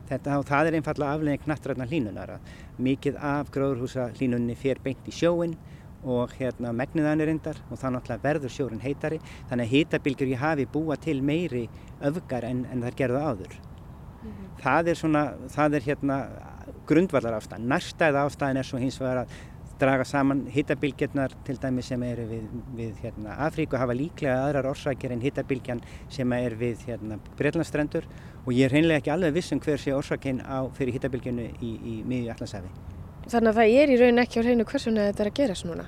Þetta, 0.08 0.36
það 0.46 0.68
er 0.68 0.76
einfallega 0.78 1.16
aflegin 1.16 1.42
knattrætna 1.46 1.86
hlínunara. 1.90 2.36
Mikið 2.78 3.18
af 3.18 3.50
gróðurhúsa 3.54 4.10
hlínunni 4.18 4.54
fer 4.54 4.78
beint 4.84 5.08
í 5.08 5.14
sjóin 5.14 5.56
og 6.04 6.34
hérna 6.38 6.74
megniðanir 6.76 7.30
reyndar 7.30 7.58
og 7.70 7.80
það 7.80 7.96
náttúrulega 7.96 8.26
verður 8.26 8.52
sjórin 8.52 8.82
heitari 8.84 9.18
þannig 9.48 9.64
að 9.64 9.72
hitabilgjur 9.72 10.34
í 10.34 10.40
hafi 10.42 10.66
búa 10.70 10.98
til 11.00 11.22
meiri 11.24 11.64
öfgar 12.04 12.44
en, 12.44 12.66
en 12.70 12.84
það 12.84 12.98
gerðu 13.00 13.22
áður. 13.24 13.54
Mm 13.54 14.30
-hmm. 14.30 14.52
Það 14.62 14.88
er 14.88 15.00
svona, 15.00 15.24
það 15.48 15.74
er 15.74 15.88
hérna 15.88 16.18
grundvallar 16.86 17.40
ástæðan. 17.40 17.68
Nærstæða 17.72 18.26
ástæðan 18.28 18.58
er 18.60 18.68
svo 18.68 18.78
hins 18.78 19.00
vegar 19.00 19.24
að 19.24 19.34
draga 19.84 20.06
saman 20.08 20.44
hitabilgjurnar 20.54 21.34
til 21.46 21.58
dæmi 21.60 21.84
sem 21.84 22.02
eru 22.06 22.24
við, 22.30 22.44
við 22.78 23.02
hérna, 23.04 23.36
Afríku 23.46 23.78
hafa 23.80 23.96
líklega 23.96 24.36
aðrar 24.46 24.70
orsakir 24.72 25.12
en 25.14 25.22
hitabilgjan 25.24 25.82
sem 26.12 26.32
er 26.36 26.56
við 26.60 26.86
hérna, 26.88 27.20
Breitlandstrendur 27.38 28.08
og 28.44 28.52
ég 28.54 28.68
er 28.68 28.76
hreinlega 28.76 29.02
ekki 29.02 29.12
alveg 29.14 29.36
vissum 29.36 29.60
hver 29.64 29.80
sé 29.80 29.94
orsakinn 29.96 30.42
fyrir 30.78 30.96
hitabilgjunu 30.98 31.50
í, 31.60 31.74
í 31.74 31.98
miðju 32.08 32.32
allansafi. 32.34 32.72
Þannig 33.24 33.50
að 33.50 33.60
það 33.60 33.76
er 33.82 33.92
í 33.92 34.00
raun 34.00 34.24
ekki 34.24 34.40
á 34.40 34.44
hreinu 34.44 34.66
hversuna 34.68 35.06
þetta 35.10 35.24
er 35.24 35.30
að 35.30 35.38
gerast 35.40 35.68
núna? 35.68 35.86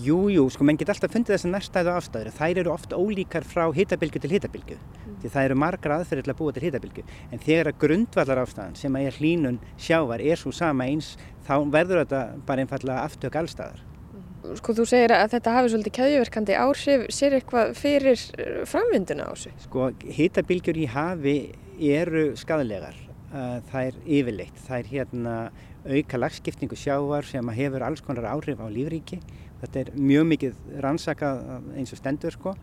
Jú, 0.00 0.30
jú, 0.32 0.46
sko, 0.48 0.64
menn 0.64 0.78
get 0.80 0.88
alltaf 0.88 1.12
fundið 1.12 1.34
þessar 1.34 1.50
nærstæðu 1.52 1.90
ástæður. 1.92 2.32
Þær 2.38 2.60
eru 2.62 2.72
ofta 2.72 2.96
ólíkar 2.96 3.44
frá 3.44 3.66
hitabilgu 3.76 4.22
til 4.22 4.30
hitabilgu. 4.32 4.76
Mm. 4.78 5.18
Því 5.20 5.30
það 5.34 5.48
eru 5.48 5.56
margra 5.60 5.98
aðferðir 6.00 6.24
til 6.24 6.32
að 6.32 6.38
búa 6.38 6.54
til 6.56 6.64
hitabilgu. 6.64 7.04
En 7.28 7.42
þegar 7.42 7.68
að 7.68 7.80
grundvallar 7.82 8.40
ástæðan 8.46 8.78
sem 8.80 8.96
að 8.96 9.08
er 9.10 9.18
hlínun 9.20 9.58
sjávar 9.76 10.24
er 10.24 10.40
svo 10.40 10.52
sama 10.56 10.86
eins, 10.88 11.12
þá 11.44 11.54
verður 11.74 12.00
þetta 12.06 12.22
bara 12.48 12.64
einfallega 12.64 13.04
aftök 13.04 13.36
allstæðar. 13.42 13.82
Mm. 14.14 14.56
Sko, 14.62 14.76
þú 14.80 14.88
segir 14.94 15.16
að 15.18 15.34
þetta 15.36 15.56
hafi 15.58 15.74
svolítið 15.74 15.96
kæðjuverkandi 15.98 16.56
áhrif. 16.62 17.04
Sér 17.12 17.36
eitthvað 17.36 17.76
fyrir 17.82 18.24
framvinduna 18.72 19.28
á 19.28 19.32
sig? 19.36 19.52
Sko, 19.66 19.90
hitabilgjur 20.08 20.80
í 20.80 20.88
hafi 20.88 21.36
eru 21.92 22.30
skadalegar. 22.40 22.96
Það 23.32 23.84
er 23.84 24.00
yfirleitt. 24.06 24.58
Það 24.64 24.80
er 24.80 24.90
hérna 24.96 25.36
auka 25.82 26.18
lagskiptingu 26.20 26.76
sjávar 26.78 27.26
sem 27.26 27.48
hefur 27.56 27.82
alls 27.82 28.02
konar 28.04 28.28
áhrif 28.30 28.60
á 28.60 28.66
lífríki. 28.70 29.18
Þetta 29.62 29.82
er 29.82 29.92
mjög 29.94 30.24
mikið 30.32 30.62
rannsakað 30.82 31.44
eins 31.78 31.94
og 31.94 32.00
stendur 32.00 32.34
sko 32.34 32.56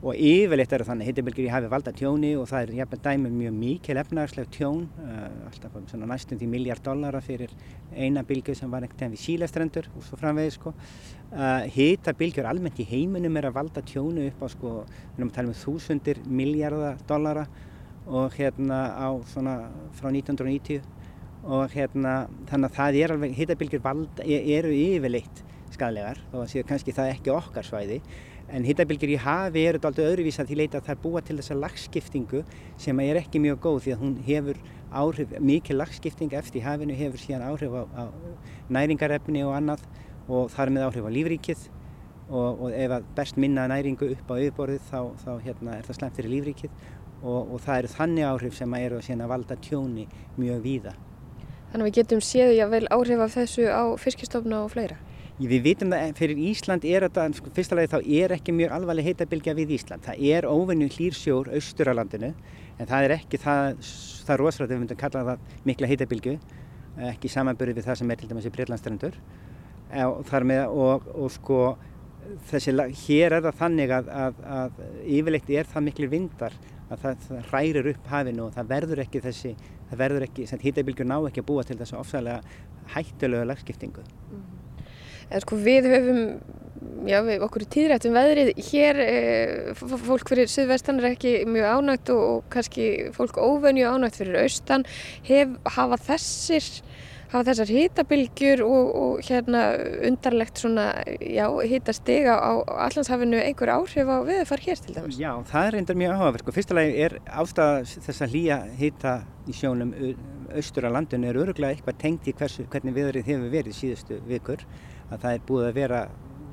og 0.00 0.16
yfirleitt 0.16 0.72
eru 0.72 0.84
þannig 0.88 1.10
hittabilgjur 1.10 1.44
í 1.44 1.52
hafi 1.52 1.68
valda 1.68 1.92
tjóni 1.92 2.30
og 2.40 2.46
það 2.48 2.62
er 2.62 2.70
jafnveg 2.78 3.02
dæmi 3.04 3.32
mjög 3.34 3.56
mikil 3.58 3.98
efnagsleg 4.00 4.46
tjón, 4.54 4.86
uh, 5.04 5.26
alltaf 5.50 5.74
svona 5.90 6.08
næstum 6.08 6.40
því 6.40 6.48
miljard 6.48 6.80
dollara 6.86 7.20
fyrir 7.20 7.52
eina 7.92 8.22
bilgju 8.24 8.54
sem 8.56 8.72
var 8.72 8.86
einhvern 8.86 8.96
veginn 8.96 9.16
við 9.18 9.24
sílestrendur 9.26 9.90
og 9.92 10.06
svo 10.06 10.16
framvegið 10.22 10.54
sko. 10.56 10.72
Uh, 11.34 11.68
hittabilgjur 11.74 12.48
almennt 12.48 12.80
í 12.80 12.88
heiminum 12.88 13.36
er 13.36 13.50
að 13.50 13.58
valda 13.58 13.84
tjónu 13.84 14.24
upp 14.30 14.40
á 14.40 14.48
sko, 14.54 14.72
við 14.88 15.20
erum 15.20 15.34
að 15.34 15.36
tala 15.36 15.52
um 15.52 15.60
þúsundir 15.60 16.22
miljardar 16.40 17.04
dollara 17.10 17.44
og 18.08 18.40
hérna 18.40 18.80
á 18.96 19.08
svona 19.28 19.58
frá 20.00 20.08
1990 20.08 20.80
og 21.44 21.76
hérna 21.76 22.24
þannig 22.48 22.70
að 22.70 22.80
það 22.80 23.00
er 23.04 23.14
alveg, 23.14 23.36
hittabilgjur 23.36 23.84
valda, 23.84 24.24
eru 24.24 24.72
yfirleitt 24.72 25.44
skadlegar 25.80 26.20
að 26.36 26.50
séu 26.52 26.66
kannski 26.68 26.92
það 26.92 27.14
ekki 27.16 27.32
okkar 27.32 27.64
svæði 27.64 28.02
en 28.50 28.66
hittabilgjur 28.66 29.14
í 29.14 29.18
hafi 29.22 29.62
eru 29.68 29.78
alltaf 29.78 30.04
öðruvísa 30.04 30.44
því 30.46 30.58
leita 30.58 30.80
að 30.80 30.88
það 30.88 30.94
er 30.94 31.02
búa 31.04 31.22
til 31.24 31.36
þessa 31.38 31.56
lagskiptingu 31.58 32.44
sem 32.80 33.02
er 33.04 33.20
ekki 33.20 33.42
mjög 33.42 33.60
góð 33.64 33.82
því 33.84 33.94
að 33.94 34.00
hún 34.04 34.14
hefur 34.26 34.62
áhrif, 34.90 35.34
mikið 35.38 35.78
lagskipting 35.78 36.32
eftir 36.34 36.64
hafinu 36.66 36.96
hefur 36.98 37.22
síðan 37.22 37.46
áhrif 37.46 37.76
á, 37.78 37.82
á 37.94 38.04
næringarefni 38.74 39.44
og 39.46 39.54
annað 39.54 39.84
og 40.30 40.50
þar 40.50 40.72
með 40.74 40.88
áhrif 40.88 41.06
á 41.06 41.10
lífríkið 41.16 41.68
og, 42.30 42.64
og 42.66 42.74
ef 42.74 42.96
að 42.96 43.06
best 43.18 43.38
minna 43.38 43.68
næringu 43.70 44.10
upp 44.16 44.30
á 44.30 44.34
auðborðið 44.34 44.88
þá, 44.88 45.00
þá 45.22 45.30
hérna, 45.46 45.76
er 45.76 45.86
það 45.86 46.00
slemt 46.00 46.18
fyrir 46.18 46.34
lífríkið 46.34 46.74
og, 47.22 47.54
og 47.54 47.62
það 47.62 47.78
eru 47.82 47.92
þannig 47.94 48.26
áhrif 48.32 48.58
sem 48.58 48.74
eru 48.80 48.98
að 49.00 49.30
valda 49.30 49.58
tjóni 49.62 50.08
mjög 50.38 50.66
víða. 50.66 50.96
Þannig 51.70 51.84
að 51.84 51.86
við 51.86 51.98
getum 52.00 52.22
séð 52.24 52.56
ég 52.56 52.64
að 52.64 52.74
vel 52.74 52.86
áhrif 52.90 53.20
af 53.22 53.34
þessu 53.36 53.70
á 53.70 53.94
fiskistofna 53.94 54.64
og 54.64 54.72
fleira? 54.74 54.98
Við 55.40 55.62
vitum 55.64 55.92
að 55.96 56.10
fyrir 56.18 56.40
Ísland 56.50 56.84
er 56.84 57.06
þetta, 57.06 57.22
sko, 57.38 57.50
fyrsta 57.56 57.76
lagi 57.78 57.88
þá 57.88 58.00
er 58.02 58.34
ekki 58.34 58.52
mjög 58.52 58.74
alvarleg 58.76 59.06
heitabilgja 59.08 59.54
við 59.56 59.70
Ísland. 59.78 60.04
Það 60.04 60.24
er 60.34 60.48
óvennu 60.50 60.88
hlýrsjór 60.92 61.48
austur 61.56 61.88
á 61.88 61.96
landinu 61.96 62.34
en 62.76 62.88
það 62.90 63.06
er 63.06 63.14
ekki 63.14 63.40
það, 63.40 63.78
það 64.28 64.40
rosalega 64.42 64.74
við 64.74 64.82
myndum 64.82 65.00
kalla 65.00 65.22
það 65.30 65.54
mikla 65.70 65.90
heitabilgju, 65.94 66.34
ekki 67.08 67.32
samanbörið 67.32 67.80
við 67.80 67.88
það 67.88 67.98
sem 68.02 68.12
er 68.12 68.20
til 68.20 68.28
dæmis 68.28 68.50
í 68.50 68.52
Breitlandstrendur. 68.52 69.16
Og, 70.04 71.08
og 71.16 71.32
sko 71.32 71.62
þessi, 72.50 72.76
hér 73.06 73.38
er 73.38 73.48
það 73.48 73.58
þannig 73.64 73.96
að, 73.96 74.12
að, 74.12 74.44
að 74.60 74.84
yfirleitt 75.08 75.52
er 75.56 75.72
það 75.72 75.88
miklu 75.88 76.12
vindar 76.12 76.60
að 76.90 77.04
það, 77.06 77.26
það 77.26 77.44
hrærir 77.48 77.92
upp 77.94 78.12
hafinu 78.12 78.46
og 78.50 78.56
það 78.58 78.72
verður 78.76 79.04
ekki 79.06 79.24
þessi, 79.24 79.56
það 79.88 80.04
verður 80.04 80.28
ekki, 80.28 80.48
heitabilgjur 80.68 81.08
ná 81.08 81.18
ekki 81.22 81.42
að 81.42 81.50
búa 81.54 81.64
til 81.64 81.80
þessu 81.80 81.98
ofsalega 82.04 82.42
hættilegu 82.92 83.48
lagskiptingu. 83.48 84.04
Mm. 84.30 84.59
En 85.30 85.42
sko 85.44 85.58
við 85.62 85.86
höfum, 85.90 86.22
já 87.06 87.20
við 87.26 87.44
okkur 87.46 87.66
tíðrættum 87.70 88.16
veðrið, 88.16 88.50
hér 88.70 89.02
e, 89.04 89.12
fólk 89.78 90.32
fyrir 90.32 90.50
Suðvestan 90.50 90.98
er 90.98 91.12
ekki 91.12 91.36
mjög 91.46 91.76
ánægt 91.76 92.10
og, 92.14 92.24
og 92.30 92.48
kannski 92.50 92.90
fólk 93.14 93.38
óvenju 93.38 93.86
ánægt 93.86 94.18
fyrir 94.18 94.40
austan. 94.42 94.86
Hef, 95.28 95.54
hafa 95.76 96.00
þessir, 96.08 96.66
hafa 97.30 97.44
þessar 97.52 97.72
hýtabilgjur 97.76 98.64
og, 98.66 98.90
og 99.04 99.22
hérna 99.28 99.62
undarlegt 100.10 100.64
svona, 100.64 100.88
já, 101.22 101.46
hýtastega 101.46 102.34
á 102.34 102.52
allanshafinu 102.88 103.38
einhver 103.38 103.74
áhrif 103.76 104.10
á 104.10 104.18
viðfar 104.26 104.66
hér 104.66 104.82
til 104.82 104.98
dæmis? 104.98 105.22
Já, 105.22 105.30
það 105.52 105.68
er 105.68 105.78
reyndar 105.78 106.02
mjög 106.02 106.16
áhugaverð. 106.16 106.44
Sko, 106.44 106.58
fyrstulega 106.58 107.06
er 107.06 107.18
ástæða 107.30 108.02
þess 108.08 108.26
að 108.26 108.34
hlýja 108.34 108.60
hýta 108.82 109.16
í 109.46 109.54
sjónum 109.54 109.94
austur 110.50 110.86
á 110.86 110.90
landinu 110.90 111.28
er 111.30 111.38
öruglega 111.38 111.74
eitthvað 111.74 112.00
tengt 112.00 112.26
í 112.26 112.34
hversu, 112.34 112.66
hvernig 112.70 112.96
viðrið 112.96 113.28
hefur 113.30 113.52
verið 113.52 113.76
síðustu 113.76 114.18
vikur 114.26 114.64
að 115.10 115.24
það 115.24 115.36
er 115.36 115.46
búið 115.48 115.68
að 115.68 115.78
vera 115.78 116.00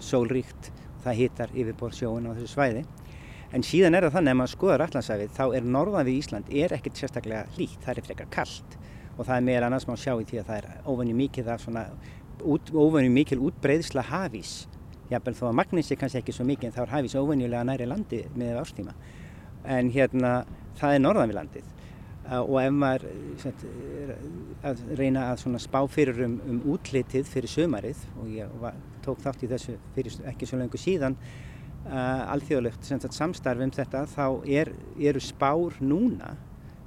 sólríkt 0.03 0.69
og 0.71 1.03
það 1.05 1.19
hittar 1.21 1.53
yfirbór 1.53 1.95
sjóun 1.95 2.29
á 2.29 2.35
þessu 2.35 2.53
svæði. 2.53 2.83
En 3.55 3.63
síðan 3.63 3.95
er 3.95 4.07
það 4.07 4.17
þannig 4.17 4.33
að 4.33 4.39
maður 4.41 4.53
skoðar 4.53 4.83
allansæfið 4.87 5.35
þá 5.37 5.43
er 5.55 5.67
norðan 5.75 6.07
við 6.07 6.19
Ísland 6.21 6.49
er 6.51 6.75
ekkert 6.75 6.99
sérstaklega 6.99 7.45
hlýtt, 7.55 7.79
það 7.85 7.93
er 7.93 8.07
frekar 8.09 8.31
kallt 8.33 8.77
og 9.17 9.23
það 9.23 9.35
er 9.37 9.45
meira 9.47 9.69
annars 9.69 9.87
má 9.87 9.95
sjá 9.97 10.13
í 10.19 10.25
því 10.27 10.41
að 10.41 10.49
það 10.49 10.57
er 10.57 10.89
óvenju 10.91 11.15
mikið 11.21 11.53
af 11.53 11.63
svona 11.63 11.85
út, 12.43 12.73
óvenju 12.73 13.13
mikil 13.13 13.39
útbreyðsla 13.47 14.03
hafís. 14.11 14.67
Jábel 15.07 15.37
þó 15.37 15.47
að 15.47 15.57
magnísi 15.61 15.95
kannski 15.97 16.19
ekki 16.19 16.35
svo 16.35 16.45
mikið 16.49 16.69
en 16.69 16.75
þá 16.75 16.83
er 16.83 16.93
hafís 16.97 17.15
óvenjulega 17.15 17.63
næri 17.69 17.87
landi 17.87 18.25
með 18.35 18.59
ástíma. 18.61 18.93
En 19.63 19.89
hérna 19.95 20.41
það 20.77 20.97
er 20.97 21.03
norðan 21.05 21.31
við 21.31 21.39
landið 21.39 21.76
og 22.27 22.57
ef 22.61 22.73
maður 22.75 23.05
set, 23.41 23.65
að 24.67 24.81
reyna 24.99 25.27
að 25.31 25.59
spá 25.63 25.79
fyrir 25.91 26.23
um, 26.25 26.39
um 26.47 26.57
útlitið 26.73 27.29
fyrir 27.29 27.51
sömarið 27.51 28.01
og 28.21 28.31
ég 28.33 28.57
var, 28.61 28.75
tók 29.05 29.21
þátt 29.23 29.45
í 29.45 29.51
þessu 29.51 29.77
fyrir 29.95 30.17
ekki 30.31 30.49
svo 30.49 30.59
lengur 30.59 30.81
síðan 30.81 31.15
uh, 31.87 32.33
alþjóðlegt 32.33 32.91
samstarf 33.15 33.63
um 33.63 33.71
þetta 33.73 34.03
þá 34.11 34.25
er, 34.43 34.73
eru 34.99 35.23
spár 35.23 35.79
núna 35.79 36.35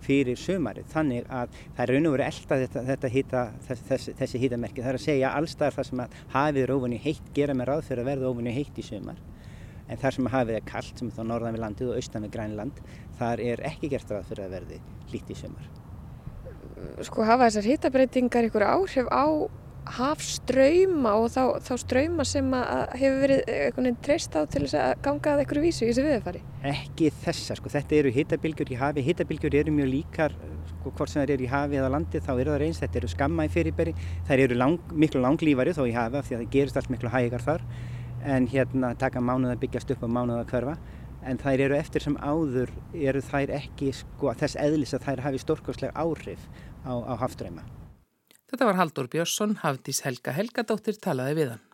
fyrir 0.05 0.39
sömarið 0.41 0.89
þannig 0.95 1.27
að 1.29 1.59
það 1.77 1.83
er 1.85 1.93
raun 1.95 2.09
og 2.09 2.15
verið 2.17 2.31
elda 2.31 2.61
þetta, 2.63 2.85
þetta 2.89 3.11
hita, 3.15 3.43
þessi, 3.69 4.15
þessi 4.21 4.41
hítamerki 4.45 4.85
það 4.85 4.93
er 4.93 4.99
að 4.99 5.07
segja 5.07 5.35
allstaðar 5.37 5.77
það 5.77 5.91
sem 5.91 6.05
að 6.05 6.17
hafið 6.35 6.63
er 6.63 6.73
óvinni 6.77 7.03
heitt 7.05 7.35
gera 7.37 7.57
með 7.57 7.71
ráð 7.71 7.85
fyrir 7.89 8.05
að 8.05 8.11
verða 8.15 8.33
óvinni 8.33 8.57
heitt 8.57 8.81
í 8.81 8.87
sömar 8.87 9.21
en 9.91 10.01
þar 10.01 10.17
sem 10.17 10.31
hafið 10.33 10.59
er 10.61 10.67
kallt 10.69 11.01
sem 11.01 11.11
er 11.11 11.17
þá 11.17 11.23
norðan 11.27 11.57
við 11.57 11.65
landið 11.65 11.93
og 11.93 12.01
austan 12.01 12.27
við 12.27 12.35
grænland 12.37 12.83
þar 13.19 13.45
er 13.45 13.65
ekki 13.71 13.91
gert 13.93 14.13
ráð 14.13 14.29
fyrir 14.31 14.47
að 14.47 14.55
verði 14.59 14.83
lítið 15.11 15.41
sömur. 15.45 15.73
Sko 17.05 17.25
hafa 17.27 17.49
þessar 17.49 17.69
hitabreitingar 17.75 18.47
ykkur 18.49 18.65
áhrif 18.65 19.11
á 19.11 19.27
hafströyma 19.91 21.13
og 21.19 21.31
þá, 21.33 21.43
þá 21.65 21.73
ströyma 21.81 22.25
sem 22.29 22.47
hefur 22.53 23.19
verið 23.25 23.41
einhvern 23.49 23.89
veginn 23.89 24.01
treyst 24.05 24.37
á 24.37 24.45
til 24.45 24.63
þess 24.67 24.77
að 24.79 24.93
ganga 25.07 25.33
að 25.33 25.43
einhverju 25.43 25.63
vísu 25.65 25.85
í 25.85 25.89
þessu 25.89 26.05
viðfari? 26.05 26.43
Ekki 26.71 27.09
þessa, 27.25 27.57
sko, 27.59 27.73
þetta 27.73 27.97
eru 27.97 28.13
hitabilgjur 28.15 28.71
í 28.71 28.79
hafi, 28.81 29.05
hitabilgjur 29.09 29.57
eru 29.63 29.75
mjög 29.75 29.91
líkar, 29.95 30.37
sko, 30.75 30.93
hvort 30.93 31.13
sem 31.13 31.23
það 31.23 31.35
eru 31.37 31.47
í 31.47 31.51
hafi 31.51 31.81
eða 31.81 31.93
landi 31.97 32.21
þá 32.21 32.31
eru 32.35 32.53
það 32.53 32.61
reyns, 32.65 32.83
þetta 32.85 33.01
eru 33.01 33.13
skamma 33.15 33.49
í 33.49 33.55
fyrirberi, 33.57 33.97
það 34.29 34.45
eru 34.47 34.61
lang, 34.61 34.93
miklu 34.93 35.25
langlífari 35.25 35.75
þó 35.77 35.83
í 35.89 35.97
hafi 35.97 36.21
af 36.21 36.29
því 36.29 36.37
að 36.37 36.45
það 36.45 36.55
gerist 36.59 36.81
allt 36.81 36.93
miklu 36.93 37.15
hægar 37.17 37.49
þar 37.49 37.67
en 38.25 38.49
hérna 38.51 38.95
taka 38.99 39.21
mánuð 39.21 39.55
að 39.55 39.63
byggjast 39.65 39.95
upp 39.95 40.05
og 40.07 40.13
mánuð 40.15 40.43
að 40.43 40.51
hverfa 40.53 40.77
en 41.27 41.41
þær 41.41 41.65
eru 41.67 41.77
eftir 41.77 42.05
sem 42.05 42.17
áður 42.17 42.73
eru 42.97 43.23
þær 43.25 43.53
ekki 43.59 43.93
sko, 43.97 44.33
þess 44.41 44.59
eðlis 44.61 44.95
að 44.97 45.07
þær 45.09 45.25
hafi 45.27 45.43
stórkoslega 45.43 45.93
áhrif 45.95 46.47
á, 46.85 46.93
á 46.97 47.15
haftræma. 47.21 47.65
Þetta 48.51 48.67
var 48.67 48.79
Haldur 48.81 49.11
Björnsson, 49.13 49.59
Hafdís 49.63 50.03
Helga 50.07 50.35
Helgadóttir 50.35 50.97
talaði 50.99 51.37
við 51.39 51.53
hann. 51.55 51.70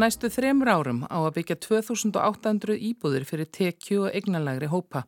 Næstu 0.00 0.30
þremur 0.32 0.70
árum 0.72 1.00
á 1.06 1.18
að 1.20 1.34
byggja 1.36 1.56
2800 1.66 2.76
íbúðir 2.88 3.26
fyrir 3.28 3.48
tekju 3.52 4.06
og 4.06 4.14
eignanlegri 4.16 4.70
hópa. 4.72 5.04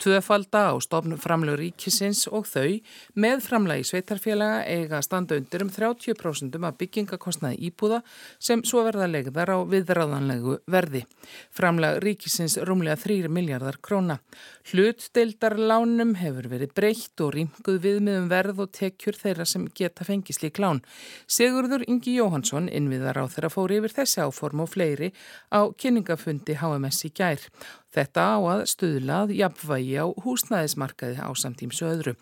Tvöfalda 0.00 0.70
á 0.70 0.74
stofn 0.80 1.16
framlegu 1.20 1.58
ríkisins 1.58 2.26
og 2.30 2.46
þau 2.46 2.78
með 3.18 3.42
framlegi 3.44 3.88
sveitarfélaga 3.90 4.62
eiga 4.70 5.02
standa 5.02 5.36
undir 5.40 5.64
um 5.66 5.72
30% 5.74 6.58
af 6.62 6.78
byggingakostnaði 6.78 7.58
íbúða 7.70 8.00
sem 8.38 8.62
svo 8.62 8.84
verða 8.86 9.10
legðar 9.10 9.50
á 9.50 9.58
viðræðanlegu 9.66 10.60
verði. 10.70 11.02
Framleg 11.50 11.98
ríkisins 12.04 12.56
rúmlega 12.62 12.96
3 13.02 13.28
miljardar 13.28 13.80
króna. 13.82 14.20
Hlutdeildar 14.70 15.58
lánum 15.58 16.14
hefur 16.20 16.46
verið 16.52 16.74
breytt 16.76 17.20
og 17.24 17.34
rýmkuð 17.34 17.80
viðmiðum 17.82 18.30
verð 18.30 18.64
og 18.64 18.72
tekjur 18.78 19.18
þeirra 19.18 19.48
sem 19.48 19.66
geta 19.74 20.06
fengisli 20.06 20.52
klán. 20.54 20.84
Sigurður 21.26 21.82
Ingi 21.90 22.14
Jóhansson, 22.20 22.70
innviðar 22.70 23.20
á 23.20 23.24
þeirra 23.26 23.50
fóri 23.50 23.80
yfir 23.80 23.96
þessi 23.98 24.20
áform 24.30 24.64
og 24.64 24.70
fleiri 24.72 25.10
á 25.50 25.66
kynningafundi 25.74 26.56
HMS 26.62 27.04
í 27.10 27.12
gær. 27.12 27.42
Þetta 27.90 28.22
á 28.22 28.38
að 28.52 28.60
stuðlað 28.70 29.32
jafnvægi 29.34 29.96
á 29.98 30.06
húsnæðismarkaði 30.22 31.24
á 31.26 31.30
samtímsu 31.34 31.88
öðru. 31.88 32.12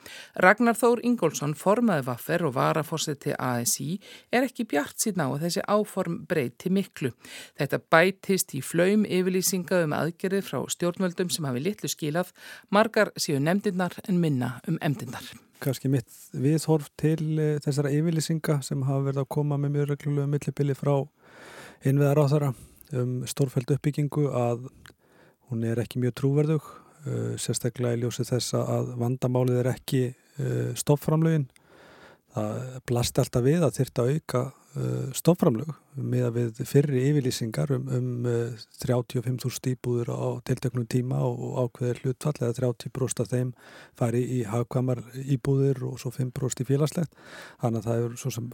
Ragnar 0.40 0.78
Þór 0.80 1.02
Ingólfsson, 1.04 1.52
formaði 1.52 2.06
vaffer 2.06 2.46
og 2.48 2.54
varafórseti 2.56 3.34
ASI, 3.36 3.98
er 4.32 4.46
ekki 4.48 4.64
bjart 4.70 4.96
síðan 4.96 5.26
á 5.28 5.28
að 5.28 5.44
þessi 5.44 5.64
áform 5.68 6.22
breyti 6.30 6.72
miklu. 6.72 7.12
Þetta 7.60 7.82
bætist 7.92 8.56
í 8.56 8.62
flaum 8.64 9.04
yfirlýsinga 9.04 9.82
um 9.84 9.96
aðgerði 9.98 10.40
frá 10.46 10.62
stjórnvöldum 10.72 11.28
sem 11.34 11.50
hafi 11.50 11.66
litlu 11.66 11.92
skilað, 11.92 12.32
margar 12.72 13.12
síu 13.20 13.36
nefndinnar 13.36 14.00
en 14.08 14.24
minna 14.24 14.56
um 14.72 14.80
emdinnar. 14.80 15.28
Kanski 15.58 15.90
mitt 15.90 16.08
viðhorf 16.38 16.86
til 17.00 17.34
eh, 17.42 17.56
þessara 17.64 17.90
yfirlýsinga 17.90 18.60
sem 18.62 18.84
hafa 18.86 19.08
verið 19.08 19.24
að 19.24 19.32
koma 19.34 19.58
með 19.58 19.74
mjög 19.74 19.88
reglulegu 19.90 20.30
millibili 20.30 20.76
frá 20.78 20.94
innviðar 21.86 22.22
á 22.22 22.30
þeirra 22.32 22.52
um 22.98 23.14
stórfæld 23.28 23.72
uppbyggingu 23.74 24.28
að 24.32 24.68
hún 25.48 25.64
er 25.68 25.80
ekki 25.82 26.00
mjög 26.02 26.16
trúverðug 26.22 26.68
uh, 26.68 27.34
sérstaklega 27.40 27.98
í 27.98 28.04
ljósi 28.04 28.26
þess 28.28 28.56
að 28.58 28.94
vandamálið 29.00 29.62
er 29.62 29.72
ekki 29.74 30.04
uh, 30.12 30.70
stofframlögin 30.78 31.48
það 32.34 32.80
blasti 32.88 33.22
alltaf 33.22 33.44
við 33.44 33.62
að 33.64 33.76
þyrta 33.78 34.06
auka 34.08 34.42
uh, 34.48 35.06
stofframlög 35.16 35.70
með 35.98 36.26
að 36.28 36.34
við 36.38 36.60
fyrri 36.70 37.04
yfirlýsingar 37.08 37.72
um, 37.76 37.86
um 37.98 38.26
35.000 38.80 39.72
íbúður 39.72 40.12
á 40.14 40.28
tiltöknum 40.48 40.88
tíma 40.88 41.20
og 41.26 41.62
ákveðir 41.64 42.02
hlutfall 42.04 42.36
eða 42.40 42.56
30% 42.60 43.24
af 43.24 43.32
þeim 43.32 43.54
fari 43.98 44.22
í 44.38 44.42
hagkvamar 44.48 45.02
íbúður 45.24 45.88
og 45.90 46.02
svo 46.02 46.12
5% 46.14 46.62
í 46.62 46.68
félagslegt. 46.68 47.16
Þannig 47.64 47.80
að 47.80 47.88
það 47.88 48.04
er 48.04 48.36
sem 48.36 48.52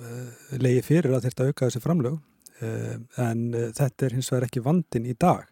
leiði 0.62 0.86
fyrir 0.86 1.18
að 1.18 1.28
þyrta 1.28 1.50
auka 1.50 1.68
þessi 1.68 1.84
framlög 1.84 2.22
en 2.62 3.40
þetta 3.74 4.06
er 4.06 4.14
hins 4.14 4.30
vegar 4.30 4.46
ekki 4.46 4.62
vandin 4.62 5.08
í 5.10 5.16
dag 5.18 5.48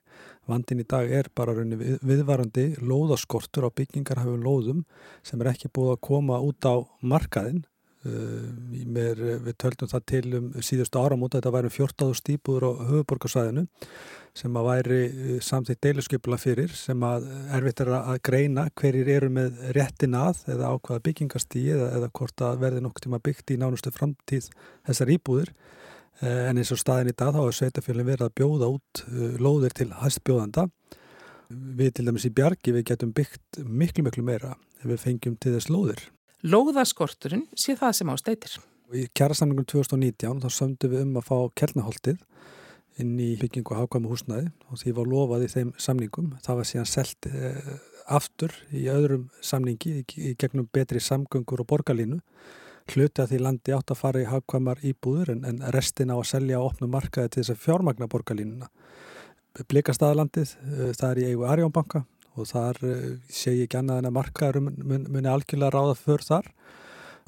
Vandin 0.50 0.82
í 0.82 0.87
dag 0.88 1.11
er 1.14 1.28
bara 1.37 1.54
við, 1.54 1.99
viðvarandi 2.02 2.73
lóðaskortur 2.82 3.68
á 3.71 3.76
byggingarhafum 3.78 4.42
lóðum 4.42 4.80
sem 5.26 5.42
er 5.42 5.52
ekki 5.52 5.71
búið 5.71 5.94
að 5.94 6.02
koma 6.09 6.40
út 6.42 6.66
á 6.66 6.82
markaðin. 6.99 7.62
Uh, 8.02 8.49
mér, 8.90 9.21
við 9.44 9.54
töldum 9.62 9.87
það 9.87 10.06
til 10.11 10.25
um 10.35 10.49
síðustu 10.59 10.99
áramóta, 10.99 11.38
þetta 11.38 11.52
væri 11.54 11.68
14 11.71 12.16
stípuður 12.18 12.66
á 12.66 12.71
höfuborgarsvæðinu 12.88 13.62
sem 14.35 14.59
að 14.59 14.66
væri 14.66 14.99
samþýtt 15.44 15.87
deiluskipula 15.87 16.38
fyrir 16.40 16.73
sem 16.75 17.04
að 17.06 17.28
erfitt 17.54 17.85
er 17.85 17.92
að 18.00 18.18
greina 18.26 18.64
hverjir 18.80 19.11
eru 19.12 19.28
með 19.30 19.61
réttin 19.76 20.16
að 20.18 20.40
eða 20.50 20.73
ákvaða 20.73 21.04
byggingastíi 21.06 21.76
eða, 21.76 21.92
eða 22.00 22.11
hvort 22.18 22.44
að 22.49 22.59
verði 22.64 22.82
nokkur 22.82 23.06
tíma 23.06 23.23
byggt 23.23 23.54
í 23.54 23.61
nánustu 23.62 23.94
framtíð 23.94 24.50
þessar 24.88 25.14
íbúðir 25.14 25.54
Eh, 25.54 25.91
en 26.21 26.59
eins 26.61 26.73
og 26.75 26.81
staðin 26.81 27.11
í 27.11 27.16
dag 27.16 27.35
þá 27.35 27.42
er 27.42 27.57
sveitafjölinn 27.57 28.09
verið 28.09 28.27
að 28.29 28.35
bjóða 28.38 28.70
út 28.77 29.05
eh, 29.09 29.38
lóðir 29.42 29.75
til 29.77 29.88
hæstbjóðanda. 30.03 30.66
Við 31.53 31.94
til 31.96 32.07
dæmis 32.09 32.27
í 32.29 32.33
Bjargi 32.33 32.75
við 32.77 32.87
getum 32.92 33.12
byggt 33.16 33.62
miklu 33.66 34.05
miklu 34.07 34.25
meira 34.25 34.55
ef 34.81 34.87
við 34.88 35.01
fengjum 35.03 35.38
til 35.40 35.55
þess 35.57 35.72
lóðir. 35.72 36.05
Lóðaskorturinn 36.42 37.46
sé 37.59 37.77
það 37.79 37.96
sem 37.98 38.12
ásteitir. 38.12 38.59
Í 38.92 39.07
kjærasamlingum 39.16 39.66
2019 39.68 40.42
þá 40.42 40.48
sömdu 40.53 40.90
við 40.92 41.05
um 41.07 41.18
að 41.20 41.29
fá 41.29 41.37
kellnaholtið 41.61 42.20
inn 43.01 43.14
í 43.20 43.31
byggingu 43.40 43.77
hafkvæmu 43.77 44.11
húsnaði 44.11 44.51
og 44.68 44.81
því 44.81 44.94
var 44.98 45.09
lofað 45.09 45.46
í 45.46 45.53
þeim 45.53 45.70
samningum. 45.81 46.33
Það 46.44 46.59
var 46.59 46.68
síðan 46.68 46.90
selt 46.90 47.29
eh, 47.31 47.70
aftur 48.12 48.55
í 48.75 48.88
öðrum 48.92 49.29
samningi 49.44 50.01
í, 50.01 50.03
í 50.05 50.35
gegnum 50.38 50.68
betri 50.72 51.01
samgöngur 51.01 51.64
og 51.64 51.70
borgarlínu 51.72 52.20
hluti 52.90 53.23
að 53.23 53.33
því 53.33 53.40
landi 53.42 53.75
átt 53.75 53.92
að 53.92 54.01
fara 54.01 54.23
í 54.23 54.29
hagkvæmar 54.29 54.83
íbúður 54.87 55.33
en, 55.35 55.45
en 55.49 55.62
restin 55.75 56.12
á 56.12 56.16
að 56.16 56.29
selja 56.33 56.61
og 56.61 56.73
opna 56.73 56.88
markaði 56.90 57.33
til 57.33 57.42
þess 57.42 57.55
að 57.55 57.62
fjármagna 57.62 58.09
borgarlínuna. 58.11 58.68
Blikastæðalandið, 59.68 60.55
eh, 60.64 60.92
það 60.97 61.09
er 61.11 61.21
í 61.21 61.27
eigu 61.31 61.49
Arjónbanka 61.49 62.05
og 62.37 62.49
þar 62.49 62.79
eh, 62.88 63.09
sé 63.29 63.57
ég 63.57 63.66
ekki 63.66 63.81
annað 63.83 64.03
en 64.03 64.09
að 64.11 64.16
markaður 64.18 64.61
mun, 64.64 65.05
muni 65.09 65.29
algjörlega 65.31 65.75
ráða 65.75 65.99
för 66.01 66.25
þar. 66.27 66.49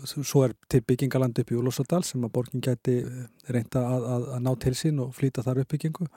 Svo 0.05 0.43
er 0.49 0.57
til 0.69 0.81
byggingaland 0.83 1.39
upp 1.39 1.53
í 1.53 1.59
Úlósardal 1.59 2.03
sem 2.05 2.25
að 2.27 2.33
borgin 2.35 2.65
geti 2.65 2.99
eh, 3.05 3.21
reynda 3.53 3.85
að, 3.85 4.09
að, 4.15 4.27
að 4.39 4.49
ná 4.49 4.51
til 4.65 4.75
sín 4.79 5.05
og 5.05 5.15
flýta 5.17 5.45
þar 5.45 5.63
uppbyggingu. 5.65 6.09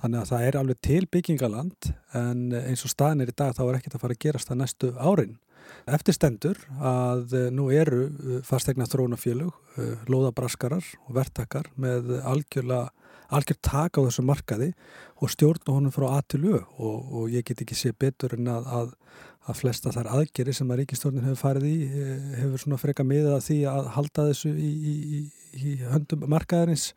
Þannig 0.00 0.22
að 0.22 0.30
það 0.30 0.46
er 0.46 0.56
alveg 0.56 0.78
til 0.80 1.02
byggingaland 1.12 1.90
en 2.16 2.46
eins 2.56 2.86
og 2.86 2.94
staðin 2.94 3.26
er 3.26 3.34
í 3.34 3.36
dag 3.36 3.52
þá 3.52 3.66
er 3.66 3.76
ekkert 3.76 3.98
að 3.98 4.04
fara 4.06 4.16
að 4.16 4.22
gerast 4.24 4.48
það 4.48 4.60
næstu 4.62 4.92
árin. 4.96 5.34
Eftirstendur 5.90 6.58
að 6.78 7.34
eh, 7.36 7.48
nú 7.54 7.68
eru 7.74 8.06
eh, 8.08 8.40
fastegna 8.46 8.86
þrónafélug, 8.90 9.54
eh, 9.76 9.94
lóðabraskarar 10.10 10.84
og 11.06 11.14
vertakar 11.16 11.70
með 11.80 12.16
algjör 12.20 12.68
taka 13.62 14.02
á 14.02 14.06
þessu 14.06 14.24
markaði 14.26 14.72
og 15.22 15.30
stjórna 15.30 15.76
honum 15.76 15.94
frá 15.94 16.08
A 16.16 16.20
til 16.26 16.44
Ö 16.50 16.58
og, 16.58 16.96
og 17.12 17.30
ég 17.30 17.46
get 17.46 17.62
ekki 17.62 17.78
sé 17.78 17.92
betur 17.92 18.34
en 18.34 18.48
að, 18.50 18.66
að, 18.66 18.94
að 19.46 19.60
flesta 19.60 19.92
þar 19.94 20.10
aðgeri 20.18 20.54
sem 20.54 20.70
að 20.70 20.82
ríkistjórnin 20.82 21.28
hefur 21.28 21.42
farið 21.44 21.68
í 21.70 21.76
hefur 22.40 22.64
svona 22.64 22.80
freka 22.82 23.06
miða 23.06 23.38
því 23.44 23.60
að 23.70 23.92
halda 23.94 24.26
þessu 24.32 24.50
í, 24.50 24.70
í, 25.14 25.20
í 25.54 25.76
höndum 25.86 26.26
markaðarins 26.26 26.90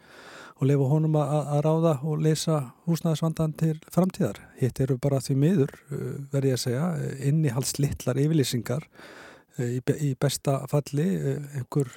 og 0.64 0.70
lefa 0.70 0.88
honum 0.90 1.18
að, 1.20 1.34
að 1.56 1.62
ráða 1.68 1.94
og 2.08 2.24
leysa 2.24 2.60
húsnæðisvandan 2.88 3.56
til 3.60 3.76
framtíðar. 3.94 4.40
Hitt 4.62 4.80
eru 4.84 4.98
bara 5.02 5.20
því 5.24 5.36
miður, 5.42 5.76
uh, 5.92 6.06
verði 6.32 6.54
ég 6.54 6.60
að 6.60 6.64
segja, 6.64 6.88
innihals 7.30 7.76
litlar 7.84 8.22
yfirlýsingar 8.24 8.88
uh, 8.88 9.68
í, 9.68 9.82
í 10.00 10.14
besta 10.20 10.62
falli, 10.72 11.10
einhver 11.60 11.92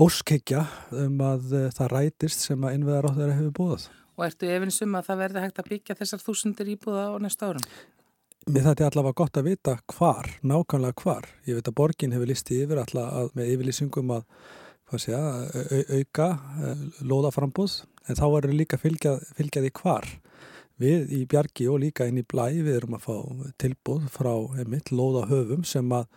óskekja 0.00 0.64
um 1.02 1.18
að 1.26 1.50
það 1.76 1.90
rætist 1.92 2.46
sem 2.46 2.62
að 2.64 2.78
innveðar 2.78 3.10
á 3.10 3.16
þeirra 3.18 3.40
hefur 3.40 3.58
búið. 3.58 3.90
Og 4.16 4.24
ertu 4.26 4.48
efinsum 4.52 4.94
að 4.96 5.08
það 5.08 5.20
verði 5.22 5.42
hægt 5.42 5.60
að 5.60 5.68
byggja 5.72 5.98
þessar 5.98 6.22
þúsundir 6.22 6.70
íbúða 6.74 7.04
á 7.12 7.16
næsta 7.20 7.50
árum? 7.50 7.66
Mér 8.50 8.64
þetta 8.66 8.82
er 8.82 8.88
allavega 8.90 9.18
gott 9.20 9.38
að 9.38 9.46
vita 9.46 9.76
hvar, 9.92 10.28
nákvæmlega 10.42 10.98
hvar. 10.98 11.28
Ég 11.46 11.58
veit 11.58 11.68
að 11.70 11.76
borgin 11.78 12.14
hefur 12.16 12.30
listið 12.30 12.64
yfir 12.64 12.80
allavega 12.82 13.36
með 13.38 13.52
yfirlýsingum 13.52 14.12
að 14.16 14.24
segja, 15.00 15.20
auka 15.96 16.28
loðaframbúð 17.00 17.78
en 18.08 18.18
þá 18.18 18.26
verður 18.34 18.58
líka 18.58 18.78
fylgjað, 18.80 19.24
fylgjað 19.38 19.68
í 19.68 19.72
hvar. 19.78 20.08
Við 20.82 21.12
í 21.14 21.24
Bjargi 21.30 21.68
og 21.70 21.82
líka 21.84 22.08
inn 22.10 22.20
í 22.20 22.26
Blæ 22.26 22.48
við 22.58 22.76
erum 22.80 22.96
að 22.98 23.04
fá 23.06 23.16
tilbúð 23.62 24.06
frá 24.10 24.32
einmitt 24.58 24.90
loðahöfum 24.90 25.66
sem 25.68 25.92
að 25.94 26.08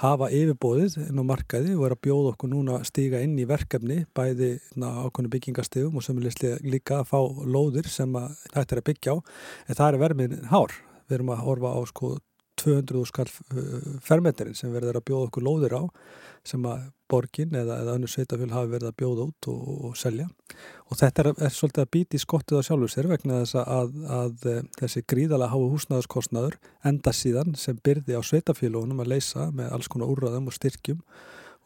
hafa 0.00 0.30
yfirbóðið 0.32 0.96
inn 1.04 1.20
á 1.20 1.24
markaði 1.28 1.74
og 1.76 1.84
er 1.86 1.94
að 1.94 2.02
bjóða 2.06 2.32
okkur 2.32 2.50
núna 2.50 2.78
að 2.78 2.86
stíga 2.88 3.20
inn 3.24 3.36
í 3.38 3.46
verkefni 3.48 3.98
bæði 4.16 4.54
ákveðinu 4.78 5.32
byggingastegum 5.34 5.98
og 6.00 6.06
sem 6.06 6.20
er 6.22 6.64
líka 6.64 7.02
að 7.02 7.10
fá 7.12 7.20
lóðir 7.44 7.90
sem 7.92 8.16
þetta 8.54 8.76
er 8.76 8.80
að 8.80 8.88
byggja 8.88 9.14
á 9.14 9.16
en 9.20 9.78
það 9.78 9.86
er 9.90 10.00
vermið 10.06 10.38
hár. 10.50 10.74
Við 11.06 11.18
erum 11.18 11.32
að 11.34 11.44
horfa 11.44 11.74
á 11.76 11.80
sko 11.90 12.14
200 12.60 13.06
skall 13.08 13.28
fermeterinn 14.04 14.58
sem 14.58 14.72
verður 14.74 15.00
að 15.00 15.06
bjóða 15.10 15.30
okkur 15.30 15.46
lóðir 15.46 15.76
á 15.76 15.82
sem 16.46 16.64
að 16.64 16.88
borgin 17.10 17.56
eða, 17.58 17.80
eða 17.82 17.94
önnur 17.98 18.10
sveitafjöl 18.10 18.52
hafi 18.54 18.70
verið 18.70 18.90
að 18.90 18.96
bjóða 19.02 19.26
út 19.28 19.48
og, 19.50 19.64
og, 19.90 19.96
selja 19.98 20.26
og 20.88 21.00
þetta 21.00 21.24
er, 21.24 21.30
er 21.46 21.54
svolítið 21.54 21.82
að 21.82 21.90
býti 21.96 22.20
skottið 22.22 22.62
á 22.62 22.66
sjálfur 22.68 22.92
sér 22.92 23.10
vegna 23.10 23.40
þess 23.42 23.58
að, 23.60 23.74
að, 23.74 23.90
að 24.20 24.46
eh, 24.52 24.62
þessi 24.78 25.02
gríðalega 25.12 25.50
hái 25.52 25.66
húsnæðarskostnaður 25.74 26.56
enda 26.92 27.14
síðan 27.16 27.58
sem 27.60 27.80
byrði 27.84 28.16
á 28.16 28.22
sveitafjöluunum 28.30 29.04
að 29.04 29.12
leysa 29.14 29.50
með 29.50 29.74
alls 29.76 29.90
konar 29.92 30.12
úrraðum 30.14 30.48
og 30.50 30.56
styrkjum 30.56 31.02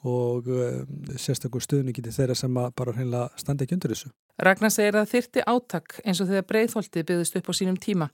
og 0.04 0.50
um, 0.52 0.96
sérstaklega 1.16 1.64
stuðningi 1.64 2.04
til 2.04 2.12
þeirra 2.12 2.36
sem 2.36 2.52
bara 2.52 2.92
hreinlega 2.92 3.40
standi 3.40 3.64
ekki 3.64 3.78
undir 3.78 3.94
þessu. 3.94 4.10
Ragnar 4.42 4.72
segir 4.74 4.96
að 4.98 5.12
þyrti 5.12 5.42
áttak 5.46 6.00
eins 6.02 6.18
og 6.18 6.26
þegar 6.26 6.46
breyðholtið 6.48 7.04
byggðist 7.06 7.36
upp 7.38 7.50
á 7.50 7.52
sínum 7.54 7.76
tíma. 7.78 8.08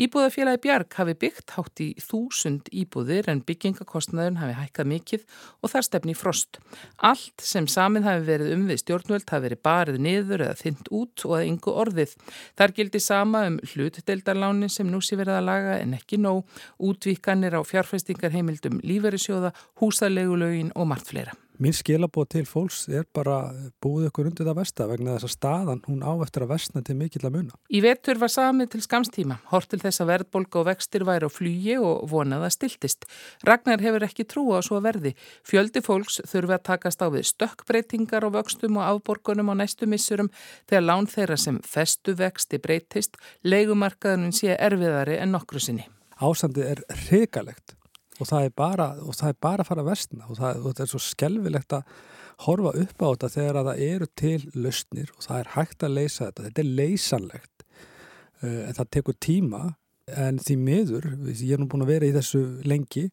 Íbúðafélagi 0.00 0.62
Bjarg 0.64 0.96
hafi 0.96 1.14
byggt 1.20 1.52
hátt 1.52 1.82
í 1.84 1.88
þúsund 2.00 2.70
íbúðir 2.72 3.28
en 3.28 3.42
byggingakostnaðun 3.44 4.40
hafi 4.40 4.56
hækkað 4.56 4.90
mikill 4.94 5.20
og 5.60 5.74
þar 5.74 5.84
stefni 5.84 6.16
frost. 6.16 6.60
Allt 7.04 7.44
sem 7.44 7.68
samin 7.68 8.08
hafi 8.08 8.24
verið 8.24 8.56
um 8.56 8.64
við 8.70 8.80
stjórnvöld 8.86 9.28
hafi 9.28 9.48
verið 9.50 9.62
barið 9.68 10.00
niður 10.08 10.46
eða 10.48 10.58
þynt 10.62 10.92
út 10.96 11.28
og 11.28 11.36
að 11.36 11.48
yngu 11.52 11.78
orðið. 11.84 12.16
Þar 12.56 12.76
gildi 12.80 13.04
sama 13.04 13.46
um 13.50 13.60
hlutdeldarlánin 13.74 14.72
sem 14.72 14.88
nú 14.88 15.04
sé 15.04 15.20
verið 15.20 15.42
að 15.42 15.48
laga 15.52 15.80
en 15.84 15.92
ekki 16.00 16.16
nóg, 16.24 16.46
útvíkanir 16.80 17.52
á 17.52 17.60
fjárfæstingarheimildum 17.60 18.80
líferisjóða, 18.80 19.52
húsalegulögin 19.82 20.72
og 20.72 20.88
margt 20.88 21.12
fleira. 21.12 21.36
Mín 21.62 21.74
skilabóð 21.76 22.28
til 22.34 22.44
fólks 22.48 22.84
er 22.92 23.06
bara 23.14 23.50
búið 23.82 24.08
ykkur 24.10 24.28
undir 24.30 24.46
það 24.48 24.58
vesta 24.58 24.86
vegna 24.90 25.14
þess 25.16 25.28
að 25.28 25.32
staðan 25.34 25.82
hún 25.86 26.02
á 26.04 26.12
eftir 26.24 26.44
að 26.44 26.52
vestna 26.52 26.82
til 26.84 26.96
mikill 26.98 27.24
að 27.24 27.36
muna. 27.36 27.58
Í 27.70 27.80
vetur 27.84 28.20
var 28.20 28.32
samið 28.32 28.70
til 28.74 28.82
skamstíma, 28.84 29.38
hort 29.52 29.70
til 29.72 29.80
þess 29.82 30.02
að 30.04 30.10
verðbolga 30.12 30.60
og 30.60 30.66
vextir 30.68 31.06
væri 31.08 31.28
á 31.28 31.30
flugi 31.32 31.78
og 31.78 32.04
vonaða 32.10 32.50
stiltist. 32.54 33.06
Ragnar 33.46 33.84
hefur 33.84 34.06
ekki 34.08 34.26
trú 34.28 34.44
á 34.52 34.60
svo 34.64 34.80
verði. 34.84 35.14
Fjöldi 35.46 35.84
fólks 35.84 36.20
þurfi 36.28 36.56
að 36.58 36.66
takast 36.70 37.04
á 37.04 37.08
við 37.12 37.28
stökkbreytingar 37.32 38.26
á 38.26 38.30
vöxtum 38.34 38.80
og 38.80 38.88
afborgunum 38.90 39.52
á 39.52 39.54
næstu 39.62 39.88
missurum 39.88 40.32
þegar 40.68 40.88
lán 40.88 41.10
þeirra 41.10 41.40
sem 41.40 41.60
festu 41.64 42.16
vexti 42.18 42.60
breytist, 42.60 43.16
leikumarkaðunum 43.44 44.34
sé 44.36 44.56
erfiðari 44.56 45.20
en 45.22 45.32
nokkru 45.36 45.62
sinni. 45.62 45.88
Ásandið 46.16 46.70
er 46.72 46.84
hrigalegt 47.06 47.75
og 48.20 48.28
það 48.30 48.48
er 48.48 48.52
bara, 48.56 48.86
það 48.96 49.32
er 49.32 49.40
bara 49.46 49.64
að 49.64 49.70
fara 49.70 49.84
að 49.84 49.90
vestna 49.90 50.28
og 50.28 50.38
það, 50.38 50.60
og 50.60 50.76
það 50.76 50.84
er 50.84 50.92
svo 50.92 51.02
skelvilegt 51.04 51.76
að 51.76 51.96
horfa 52.44 52.72
upp 52.82 53.02
á 53.02 53.08
þetta 53.08 53.32
þegar 53.32 53.58
að 53.60 53.68
það 53.70 53.82
eru 53.86 54.08
til 54.20 54.38
lausnir 54.54 55.12
og 55.14 55.24
það 55.24 55.40
er 55.40 55.52
hægt 55.54 55.86
að 55.86 55.96
leysa 55.96 56.28
þetta. 56.28 56.46
Þetta 56.46 56.62
er 56.62 56.70
leysanlegt 56.80 57.66
uh, 57.66 58.62
en 58.66 58.78
það 58.78 58.92
tekur 58.98 59.18
tíma. 59.28 59.64
En 60.06 60.36
því 60.38 60.54
miður, 60.62 61.06
ég 61.32 61.56
er 61.56 61.58
nú 61.58 61.66
búin 61.70 61.82
að 61.82 61.96
vera 61.96 62.06
í 62.06 62.14
þessu 62.14 62.44
lengi 62.62 63.08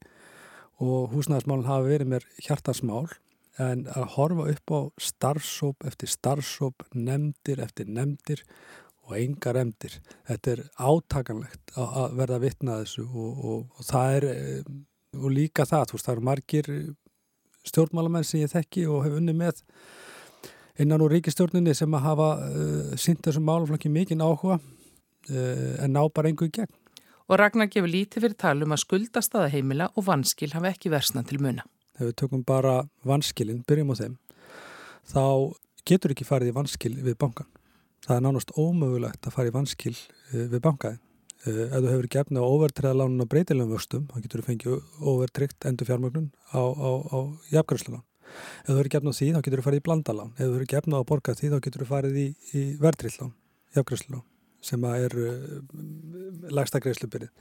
og 0.84 1.14
húsnæðismálun 1.14 1.66
hafa 1.66 1.88
verið 1.88 2.12
mér 2.12 2.28
hjartasmál 2.46 3.08
en 3.62 3.86
að 3.94 4.06
horfa 4.16 4.46
upp 4.52 4.74
á 4.74 4.82
starfsóp 5.02 5.86
eftir 5.90 6.10
starfsóp, 6.10 6.86
nefndir 6.94 7.62
eftir 7.66 7.90
nefndir 7.90 8.44
og 9.04 9.18
engar 9.20 9.60
emdir. 9.60 9.98
Þetta 10.30 10.54
er 10.54 10.64
átakanlegt 10.80 11.76
að 11.78 12.18
verða 12.20 12.40
að 12.40 12.46
vitna 12.48 12.80
þessu 12.82 13.06
og, 13.10 13.44
og, 13.44 13.66
og 13.78 13.88
það 13.90 14.18
er 14.18 14.28
eh, 14.30 14.74
og 15.18 15.30
líka 15.34 15.66
það, 15.70 15.90
þú 15.90 15.98
veist, 15.98 16.08
það 16.08 16.16
eru 16.16 16.26
margir 16.30 16.70
stjórnmálamenn 17.68 18.26
sem 18.28 18.44
ég 18.44 18.52
þekki 18.52 18.88
og 18.92 19.06
hef 19.06 19.18
unni 19.20 19.36
með 19.38 19.62
innan 20.82 21.04
úr 21.06 21.14
ríkistjórninni 21.14 21.76
sem 21.78 21.94
að 21.94 22.08
hafa 22.08 22.30
uh, 22.42 22.54
eh, 22.94 22.96
synd 23.00 23.22
þessum 23.26 23.46
málumflokki 23.48 23.92
mikinn 23.94 24.24
áhuga 24.26 24.58
uh, 24.58 25.76
en 25.84 25.94
ná 25.94 26.02
bara 26.10 26.32
einhverju 26.32 26.56
gegn. 26.58 26.74
Og 27.30 27.40
Ragnar 27.40 27.70
gefur 27.72 27.92
lítið 27.92 28.26
fyrir 28.26 28.40
talum 28.40 28.74
að 28.76 28.84
skuldast 28.84 29.36
aða 29.38 29.52
heimila 29.54 29.90
og 29.94 30.08
vanskil 30.10 30.52
hafa 30.56 30.74
ekki 30.74 30.92
versnað 30.92 31.30
til 31.30 31.40
muna. 31.46 31.64
Ef 31.96 32.10
við 32.10 32.16
tökum 32.20 32.44
bara 32.46 32.82
vanskilin, 33.08 33.62
byrjum 33.70 33.94
á 33.94 33.96
þeim, 34.02 34.18
þá 35.14 35.24
getur 35.88 36.14
ekki 36.16 36.28
farið 36.28 36.52
í 36.52 36.56
vanskil 36.58 36.94
við 36.98 37.16
bankan. 37.22 37.48
Það 38.04 38.18
er 38.18 38.26
nánast 38.26 38.52
ómögulegt 38.60 39.30
að 39.30 39.36
fara 39.38 39.52
í 39.52 39.56
vanskil 39.56 39.96
við 40.34 40.60
bankaðin. 40.66 41.00
Eh, 41.44 41.68
ef 41.68 41.82
þú 41.84 41.90
hefur 41.92 42.08
gefna 42.08 42.40
á 42.40 42.48
overtræðalánun 42.48 43.24
og 43.26 43.28
breytilegum 43.28 43.76
vöxtum, 43.76 44.04
þá 44.08 44.20
getur 44.24 44.40
þú 44.40 44.46
fengið 44.48 44.76
overtrykt 45.12 45.66
endur 45.68 45.90
fjármögnun 45.90 46.30
á, 46.56 46.64
á, 46.64 46.90
á 47.04 47.18
jafnkvæmslalán. 47.52 48.04
Ef 48.64 48.70
þú 48.70 48.78
hefur 48.78 48.90
gefna 48.94 49.12
á 49.12 49.18
því, 49.18 49.28
þá 49.36 49.42
getur 49.44 49.60
þú 49.60 49.66
farið 49.66 49.82
í 49.82 49.84
blandalán. 49.84 50.32
Ef 50.38 50.46
þú 50.46 50.54
hefur 50.54 50.70
gefna 50.72 51.02
á 51.04 51.10
borgað 51.10 51.42
því, 51.42 51.50
þá 51.52 51.58
getur 51.66 51.84
þú 51.84 51.88
farið 51.90 52.20
í, 52.22 52.28
í 52.56 52.62
verðrillán, 52.80 53.34
jafnkvæmslalán, 53.76 54.24
sem 54.64 54.88
er 54.88 55.18
uh, 55.20 55.34
lagsta 56.56 56.82
greiðslubyrið. 56.86 57.36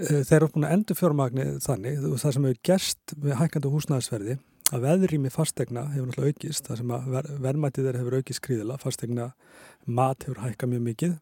Uh, 0.00 0.24
þeir 0.24 0.38
eru 0.38 0.50
búin 0.56 0.66
að 0.70 0.74
endur 0.78 1.00
fjármagni 1.02 1.46
þannig, 1.60 2.00
það 2.24 2.36
sem 2.38 2.48
hefur 2.48 2.64
gerst 2.70 3.14
með 3.20 3.38
hækkandu 3.42 3.74
húsnæðisverði, 3.74 4.38
að 4.72 4.88
veðrými 4.88 5.28
fastegna 5.28 5.84
hefur 5.92 6.08
náttúrulega 6.08 6.40
aukist, 6.40 6.64
það 6.64 6.80
sem 6.80 6.96
að 6.96 7.12
ver, 7.18 7.30
verðmætið 7.50 7.90
þeir 7.90 8.00
hefur 8.00 8.16
aukist 8.16 8.40
skriðila, 8.40 8.80
fastegna 8.80 9.30
mat 9.84 10.24
hefur 10.24 10.40
hækkað 10.46 10.72
mjög 10.72 10.84
mikið 10.88 11.16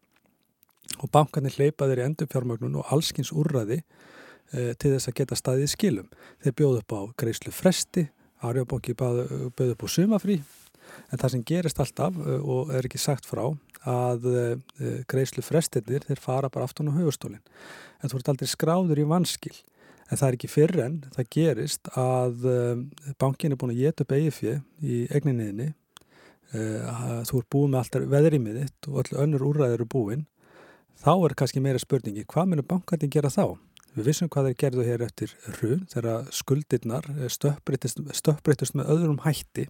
og 1.03 1.11
bankarnir 1.13 1.55
hleypaðir 1.57 2.01
í 2.01 2.07
endurfjármögnun 2.07 2.79
og 2.79 2.91
allskins 2.93 3.31
úrraði 3.35 3.81
e, 3.81 4.73
til 4.79 4.93
þess 4.93 5.09
að 5.09 5.17
geta 5.19 5.37
staðið 5.39 5.71
skilum. 5.73 6.09
Þeir 6.43 6.57
bjóðu 6.59 6.83
upp 6.83 6.95
á 6.95 7.01
greiðslu 7.23 7.53
fresti, 7.55 8.07
Arjóbanki 8.43 8.95
bjóðu 8.99 9.49
upp 9.49 9.83
á 9.83 9.87
sumafrí, 9.87 10.41
en 11.09 11.19
það 11.19 11.35
sem 11.35 11.43
gerist 11.47 11.79
alltaf 11.79 12.17
e, 12.19 12.39
og 12.39 12.73
er 12.75 12.87
ekki 12.87 13.01
sagt 13.01 13.27
frá 13.27 13.45
að 13.89 14.27
e, 14.29 14.47
greiðslu 15.09 15.43
frestinir 15.43 16.05
þeir 16.07 16.23
fara 16.23 16.51
bara 16.53 16.67
aftun 16.67 16.91
á 16.91 16.97
höfustólinn. 16.97 17.43
En 18.01 18.11
þú 18.11 18.19
ert 18.19 18.33
aldrei 18.33 18.51
skráður 18.51 19.03
í 19.03 19.07
vanskil. 19.07 19.55
En 20.11 20.19
það 20.19 20.27
er 20.27 20.35
ekki 20.37 20.51
fyrir 20.51 20.83
enn, 20.83 20.97
það 21.15 21.29
gerist 21.33 21.89
að 21.99 22.43
e, 22.45 22.57
bankin 23.19 23.55
er 23.55 23.59
búin 23.59 23.73
að 23.73 23.85
geta 23.85 24.05
upp 24.05 24.13
eigið 24.13 24.59
í 24.83 25.05
egninniðinni, 25.09 25.71
þú 26.53 27.39
ert 27.39 27.47
búin 27.49 27.71
með 27.73 27.79
alltaf 27.79 28.03
veðrýmiðitt 28.11 28.87
og 28.91 28.97
öll 29.01 29.15
önnur 29.23 29.45
úrræðir 29.47 29.79
eru 29.79 29.87
búin 29.89 30.19
þá 31.01 31.13
er 31.15 31.35
kannski 31.39 31.63
meira 31.63 31.81
spurningi, 31.81 32.25
hvað 32.29 32.51
munum 32.51 32.67
bankandi 32.69 33.09
gera 33.11 33.31
þá? 33.33 33.55
Við 33.93 34.07
vissum 34.09 34.29
hvað 34.33 34.49
þeir 34.49 34.59
gerðu 34.61 34.85
hér 34.87 35.03
eftir 35.05 35.33
hrun 35.57 35.83
þegar 35.91 36.29
skuldirnar 36.33 37.09
stöppbreytist 37.29 38.73
með 38.73 38.89
öðrum 38.89 39.19
hætti. 39.21 39.67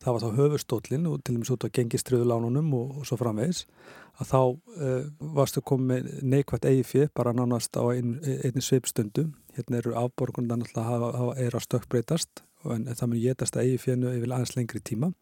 Það 0.00 0.14
var 0.16 0.22
þá 0.24 0.36
höfustólinn 0.38 1.08
og 1.08 1.22
til 1.24 1.36
dæmis 1.36 1.52
út 1.52 1.64
á 1.64 1.72
gengistriðulánunum 1.76 2.68
og, 2.76 2.92
og 3.00 3.08
svo 3.08 3.18
framvegis 3.20 3.66
að 4.20 4.30
þá 4.30 4.40
uh, 4.40 5.08
varstu 5.36 5.62
komið 5.64 6.08
neikvægt 6.24 6.68
fyrir 6.88 7.10
bara 7.16 7.34
nánast 7.36 7.76
á 7.76 7.84
ein, 7.92 8.18
einni 8.24 8.64
sveipstundu. 8.64 9.26
Hérna 9.56 9.80
eru 9.80 9.96
afborgundan 9.96 10.64
alltaf 10.64 10.88
að 10.88 11.18
hafa 11.20 11.34
er 11.40 11.56
að 11.56 11.66
stökkbreytast 11.66 12.44
en 12.68 12.88
það 12.92 13.06
mun 13.08 13.22
getast 13.24 13.56
fyrir 13.56 14.16
yfir 14.16 14.32
aðeins 14.32 14.56
lengri 14.56 14.80
tíma. 14.84 15.12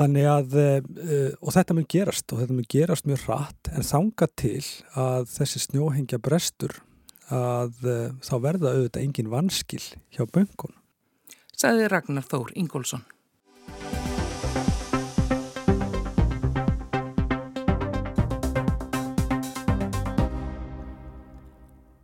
Þannig 0.00 0.26
að, 0.32 0.54
uh, 0.56 1.32
og 1.44 1.52
þetta 1.52 1.76
mun 1.76 1.88
gerast 1.92 2.32
og 2.32 2.40
þetta 2.40 2.56
mun 2.56 2.68
gerast 2.72 3.08
mjög 3.08 3.26
rætt 3.28 3.72
en 3.74 3.84
þanga 3.84 4.30
til 4.40 4.62
að 4.96 5.28
þessi 5.34 5.64
snjóhengja 5.66 6.20
brestur 6.24 6.78
að 7.28 7.84
uh, 7.84 8.06
þá 8.24 8.34
verða 8.46 8.74
auðvitað 8.74 9.04
engin 9.04 9.32
vanskil 9.32 9.82
hjá 10.16 10.24
böngun. 10.24 10.72
Saði 11.52 11.90
Ragnar 11.92 12.24
Þór 12.24 12.54
Ingólfsson. 12.56 13.04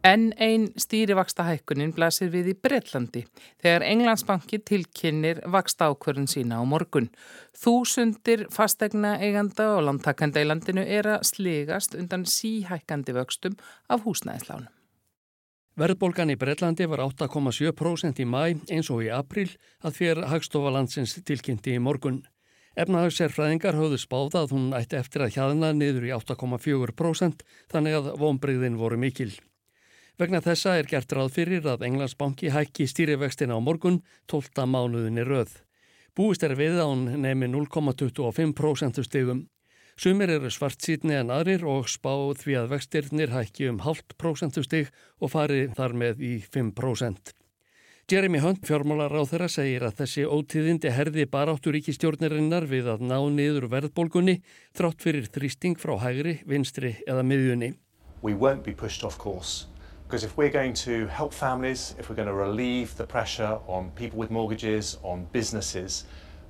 En 0.06 0.28
einn 0.38 0.68
stýrivaksta 0.78 1.42
hækkunin 1.48 1.90
blasir 1.96 2.28
við 2.30 2.52
í 2.52 2.54
Breitlandi 2.62 3.24
þegar 3.62 3.82
Englandsbanki 3.88 4.60
tilkynir 4.62 5.40
vaksta 5.50 5.88
ákvörðun 5.90 6.28
sína 6.30 6.60
á 6.62 6.64
morgun. 6.68 7.08
Þúsundir 7.58 8.44
fastegna 8.54 9.16
eiganda 9.18 9.72
og 9.74 9.82
landtakanda 9.88 10.44
í 10.44 10.46
landinu 10.46 10.84
er 10.84 11.08
að 11.16 11.24
sligast 11.32 11.96
undan 11.98 12.22
síhækkandi 12.22 13.16
vöxtum 13.16 13.56
af 13.90 14.04
húsnæðislánum. 14.06 14.70
Verðbólgan 15.76 16.30
í 16.30 16.38
Breitlandi 16.38 16.86
var 16.86 17.02
8,7% 17.08 18.22
í 18.22 18.28
mæ 18.30 18.44
eins 18.70 18.92
og 18.94 19.02
í 19.08 19.10
april 19.10 19.48
að 19.82 19.98
fyrir 19.98 20.30
hagstofa 20.30 20.70
landsins 20.76 21.16
tilkynnti 21.26 21.74
í 21.74 21.82
morgun. 21.82 22.22
Efnahagsserfræðingar 22.78 23.74
höfðu 23.74 23.98
spáða 23.98 24.44
að 24.44 24.54
hún 24.54 24.70
ætti 24.78 25.00
eftir 25.02 25.26
að 25.26 25.34
hjaðna 25.34 25.74
niður 25.74 26.08
í 26.12 26.14
8,4% 26.14 27.44
þannig 27.74 27.98
að 27.98 28.10
vonbreyðin 28.22 28.78
voru 28.78 29.02
mikil. 29.02 29.32
Vegna 30.16 30.38
þessa 30.40 30.78
er 30.80 30.86
gert 30.88 31.10
ráð 31.12 31.34
fyrir 31.34 31.66
að 31.68 31.82
Englandsbanki 31.90 32.48
hækki 32.48 32.86
stýrivextina 32.88 33.52
á 33.52 33.60
morgun 33.60 33.98
12. 34.32 34.64
mánuðinni 34.64 35.26
röð. 35.28 35.50
Búist 36.16 36.40
er 36.46 36.54
við 36.56 36.78
án 36.80 37.02
nemi 37.20 37.50
0,25% 37.52 39.04
stegum. 39.04 39.42
Sumir 40.00 40.32
eru 40.32 40.48
svart 40.48 40.80
sítni 40.80 41.18
en 41.18 41.34
aðrir 41.34 41.66
og 41.68 41.92
spáð 41.92 42.40
því 42.46 42.56
að 42.62 42.72
vextirnir 42.72 43.36
hækki 43.36 43.68
um 43.68 43.82
halvt 43.84 44.16
prósentustig 44.16 44.88
og 45.20 45.34
fari 45.36 45.68
þar 45.76 45.92
með 45.92 46.24
í 46.24 46.32
5%. 46.40 47.36
Jeremy 48.08 48.40
Hunt, 48.40 48.64
fjármálar 48.64 49.12
á 49.12 49.20
þeirra, 49.28 49.52
segir 49.52 49.84
að 49.84 50.00
þessi 50.00 50.24
ótíðindi 50.24 50.96
herði 50.96 51.28
baráttur 51.28 51.76
ríkistjórnirinnar 51.76 52.64
við 52.72 52.88
að 52.94 53.04
ná 53.04 53.18
niður 53.28 53.68
verðbólgunni 53.68 54.40
þrátt 54.72 55.04
fyrir 55.04 55.28
þrýsting 55.28 55.76
frá 55.76 55.98
hægri, 56.00 56.38
vinstri 56.48 56.96
eða 57.04 57.26
miðjunni. 57.26 57.74
Because 60.06 60.22
if 60.22 60.36
we're 60.36 60.50
going 60.50 60.72
to 60.74 61.08
help 61.08 61.32
families, 61.34 61.96
if 61.98 62.08
we're 62.08 62.14
going 62.14 62.28
to 62.28 62.34
relieve 62.34 62.96
the 62.96 63.04
pressure 63.04 63.58
on 63.66 63.90
people 63.96 64.20
with 64.20 64.30
mortgages, 64.30 64.98
on 65.02 65.26
businesses, 65.32 66.04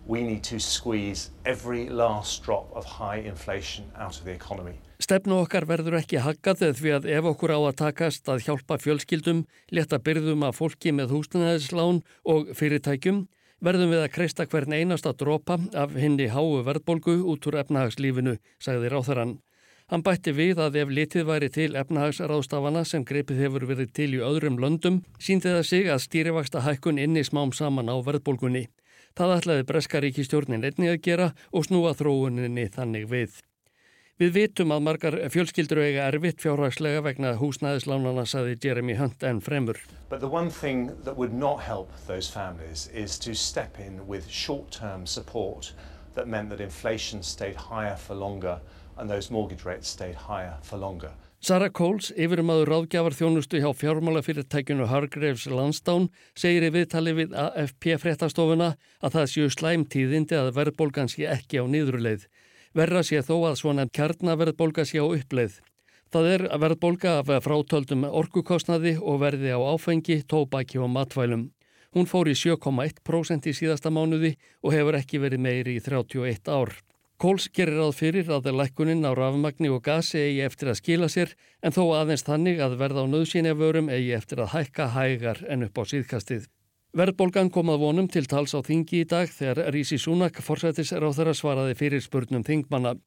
we 0.07 0.23
need 0.23 0.43
to 0.45 0.59
squeeze 0.61 1.31
every 1.47 1.89
last 1.89 2.43
drop 2.43 2.71
of 2.75 2.85
high 2.85 3.17
inflation 3.17 3.85
out 3.97 4.19
of 4.19 4.25
the 4.25 4.31
economy. 4.31 4.77
Stefnu 5.01 5.39
okkar 5.41 5.65
verður 5.69 5.97
ekki 5.99 6.21
haggað 6.21 6.67
því 6.77 6.93
að 6.99 7.09
ef 7.17 7.31
okkur 7.33 7.55
á 7.57 7.61
að 7.61 7.79
takast 7.81 8.29
að 8.29 8.45
hjálpa 8.45 8.77
fjölskyldum, 8.81 9.43
leta 9.73 9.99
byrðum 10.05 10.45
að 10.45 10.57
fólki 10.61 10.93
með 10.93 11.17
húsnæðislán 11.17 12.03
og 12.29 12.53
fyrirtækjum, 12.61 13.25
verðum 13.65 13.93
við 13.97 14.05
að 14.05 14.13
kreista 14.19 14.45
hvern 14.45 14.77
einasta 14.77 15.17
dropa 15.17 15.57
af 15.73 15.97
henni 15.97 16.29
háu 16.29 16.61
verðbolgu 16.65 17.23
út 17.25 17.49
úr 17.49 17.61
efnahagslífinu, 17.65 18.37
sagði 18.61 18.93
ráþarann. 18.93 19.39
Hann 19.87 20.03
bætti 20.03 20.33
við 20.35 20.59
að 20.59 20.77
ef 20.81 20.89
litið 20.91 21.29
væri 21.29 21.49
til 21.55 21.69
efnahagsráðstafana 21.79 22.81
sem 22.91 23.05
greipið 23.07 23.43
hefur 23.45 23.67
verið 23.71 23.93
til 23.95 24.09
í 24.17 24.23
öðrum 24.29 24.57
löndum, 24.59 24.97
síndi 25.23 25.47
það 25.53 25.67
sig 25.69 25.91
að 25.95 26.01
stýrivaksta 26.03 26.63
hækkun 26.65 26.99
inni 26.99 27.23
smám 27.23 27.53
saman 27.55 27.87
á 27.87 27.95
verðbólgunni. 28.03 28.65
Það 29.15 29.35
ætlaði 29.37 29.67
Breskaríki 29.69 30.25
stjórnin 30.27 30.67
einni 30.67 30.91
að 30.91 31.05
gera 31.07 31.29
og 31.55 31.69
snúa 31.69 31.95
þróuninni 31.95 32.67
þannig 32.75 33.07
við. 33.13 33.39
Við 34.19 34.31
vitum 34.35 34.75
að 34.75 34.83
margar 34.89 35.15
fjölskyldur 35.31 35.79
eiga 35.85 36.09
erfitt 36.11 36.43
fjárhagslega 36.43 37.05
vegna 37.07 37.37
húsnæðislánana 37.39 38.25
saði 38.27 38.57
Jeremy 38.59 38.97
Hunt 38.99 39.23
en 39.23 39.39
fremur. 39.45 39.79
That 40.11 40.19
that 40.19 40.33
that 48.19 48.61
and 48.99 49.11
those 49.11 49.31
mortgage 49.31 49.65
rates 49.65 49.89
stayed 49.89 50.15
higher 50.15 50.57
for 50.63 50.77
longer. 50.79 51.13
Sara 51.41 51.69
Coles, 51.71 52.09
yfirumadur 52.17 52.71
ráðgjafar 52.73 53.15
þjónustu 53.15 53.61
hjá 53.61 53.69
fjármálafyrirtækjunu 53.77 54.89
Hargreaves 54.91 55.45
Landstán, 55.53 56.09
segir 56.35 56.65
í 56.67 56.73
viðtali 56.75 57.13
við 57.15 57.37
AFP 57.37 57.93
fréttastofuna 58.03 58.73
að 59.05 59.19
það 59.19 59.31
séu 59.31 59.53
slæmtíðindi 59.53 60.39
að 60.41 60.51
verðbólgan 60.57 61.13
sé 61.13 61.29
ekki 61.31 61.61
á 61.61 61.65
nýðruleið. 61.69 62.25
Verra 62.75 63.05
sé 63.07 63.21
þó 63.23 63.37
að 63.51 63.61
svona 63.61 63.87
kjarnaverðbólga 63.87 64.87
sé 64.89 64.99
á 64.99 65.07
uppleið. 65.07 65.61
Það 66.11 66.31
er 66.33 66.47
að 66.49 66.65
verðbólga 66.65 67.15
af 67.21 67.31
frátöldum 67.45 68.09
orkukostnaði 68.09 68.97
og 68.99 69.21
verði 69.23 69.53
á 69.53 69.61
áfengi, 69.61 70.23
tóbæki 70.25 70.81
og 70.81 70.91
matvælum. 70.97 71.51
Hún 71.95 72.09
fór 72.11 72.33
í 72.33 72.35
7,1% 72.35 73.47
í 73.47 73.55
síðasta 73.57 73.93
mánuði 73.93 74.35
og 74.65 74.75
hefur 74.75 74.99
ekki 74.99 75.21
verið 75.23 75.47
meiri 75.47 75.77
í 75.79 75.85
31 75.85 76.51
ár. 76.51 76.75
Kóls 77.17 77.47
gerir 77.49 77.79
ráð 77.81 77.95
fyrir 77.97 78.27
að 78.29 78.51
lækkuninn 78.53 79.07
á 79.09 79.17
rafmagni 79.17 79.71
og 79.73 79.81
gasi 79.87 80.19
eigi 80.21 80.43
eftir 80.45 80.69
að 80.69 80.81
skila 80.83 81.07
sér 81.09 81.31
en 81.65 81.73
þó 81.73 81.97
aðeins 81.97 82.27
þannig 82.27 82.61
að 82.61 82.77
verða 82.83 83.07
á 83.09 83.13
nöðsynjavörum 83.13 83.89
eigi 83.89 84.11
eftir 84.13 84.43
að 84.45 84.53
hækka 84.53 84.91
hægar 84.93 85.41
en 85.49 85.65
upp 85.65 85.81
á 85.81 85.83
síðkastið. 85.89 86.45
Verðbólgan 86.93 87.49
kom 87.53 87.73
að 87.73 87.81
vonum 87.87 88.11
til 88.13 88.27
tals 88.29 88.53
á 88.53 88.61
þingi 88.61 89.01
í 89.01 89.09
dag 89.09 89.33
þegar 89.33 89.73
Rísi 89.73 89.97
Súnak 89.97 90.43
forsættisráþara 90.45 91.33
svaraði 91.33 91.79
fyrir 91.81 92.05
spurnum 92.05 92.45
þingmanna. 92.45 92.99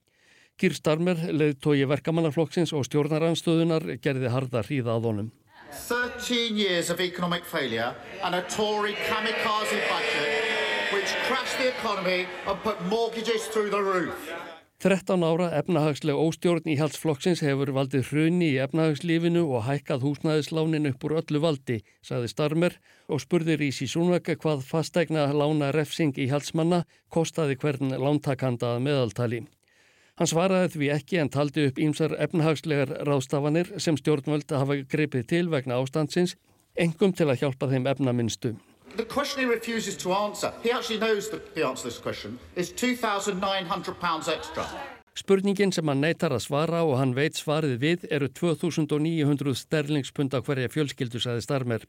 Gýr 0.58 0.74
Starmer, 0.74 1.22
leiðtói 1.30 1.86
verkamannaflokksins 1.94 2.74
og 2.74 2.90
stjórnaranstöðunar 2.90 3.86
gerði 4.02 4.34
harda 4.34 4.66
hríða 4.66 4.98
að 4.98 5.10
honum. 5.12 5.32
13 5.70 6.58
years 6.58 6.90
of 6.90 7.00
economic 7.00 7.46
failure 7.46 7.94
and 8.24 8.34
a 8.34 8.42
Tory 8.50 8.98
kamikaze 9.06 9.78
budget 9.86 10.39
which 10.94 11.12
crashed 11.28 11.58
the 11.58 11.70
economy 11.70 12.28
and 12.48 12.58
put 12.64 12.78
mortgages 12.86 13.48
through 13.48 13.70
the 13.70 13.82
roof. 13.82 14.18
13 14.80 15.24
ára 15.28 15.50
efnahagsleg 15.60 16.16
óstjórn 16.16 16.70
í 16.72 16.78
halsflokksins 16.80 17.42
hefur 17.44 17.74
valdið 17.76 18.14
hruni 18.14 18.48
í 18.54 18.62
efnahagslífinu 18.64 19.42
og 19.52 19.66
hækkað 19.68 20.06
húsnæðislánin 20.06 20.88
upp 20.88 21.04
úr 21.04 21.18
öllu 21.20 21.42
valdi, 21.44 21.82
saði 22.00 22.30
Starmer 22.32 22.78
og 23.12 23.20
spurði 23.20 23.58
Rísi 23.60 23.90
Súnvaka 23.92 24.38
hvað 24.40 24.64
fastegna 24.70 25.28
lána 25.36 25.74
refsing 25.76 26.16
í 26.16 26.30
halsmanna 26.32 26.86
kostaði 27.12 27.60
hvern 27.60 27.92
lántakanda 27.92 28.78
að 28.78 28.86
meðaltali. 28.88 29.44
Hann 30.16 30.32
svaraði 30.32 30.72
því 30.78 30.94
ekki 30.96 31.20
en 31.20 31.34
taldi 31.36 31.68
upp 31.68 31.84
ímsar 31.84 32.16
efnahagslegar 32.16 32.96
ráðstafanir 33.04 33.76
sem 33.84 34.00
stjórnvöld 34.00 34.56
hafa 34.56 34.80
greipið 34.88 35.28
til 35.28 35.46
vegna 35.52 35.84
ástandsins, 35.84 36.38
engum 36.80 37.12
til 37.12 37.28
að 37.28 37.44
hjálpa 37.44 37.68
þeim 37.68 37.92
efnaminstu. 37.92 38.56
The 38.98 39.06
question 39.06 39.44
he 39.44 39.46
refuses 39.46 39.96
to 39.98 40.14
answer, 40.14 40.54
he 40.64 40.72
actually 40.72 41.00
knows 41.00 41.30
the, 41.30 41.42
the 41.56 41.66
answer 41.66 41.84
to 41.84 41.90
this 41.90 42.00
question, 42.00 42.40
is 42.56 42.72
£2,900 42.72 44.28
extra. 44.28 44.66
Spurningin 45.16 45.74
sem 45.76 45.88
hann 45.88 46.02
neytar 46.04 46.32
að 46.32 46.46
svara 46.46 46.84
og 46.88 46.98
hann 47.00 47.16
veit 47.18 47.36
svarið 47.36 47.76
við 47.82 48.06
eru 48.14 48.30
2900 48.32 49.56
sterlingspunda 49.60 50.40
hverja 50.46 50.72
fjölskyldu 50.72 51.20
saði 51.20 51.44
starmer. 51.44 51.86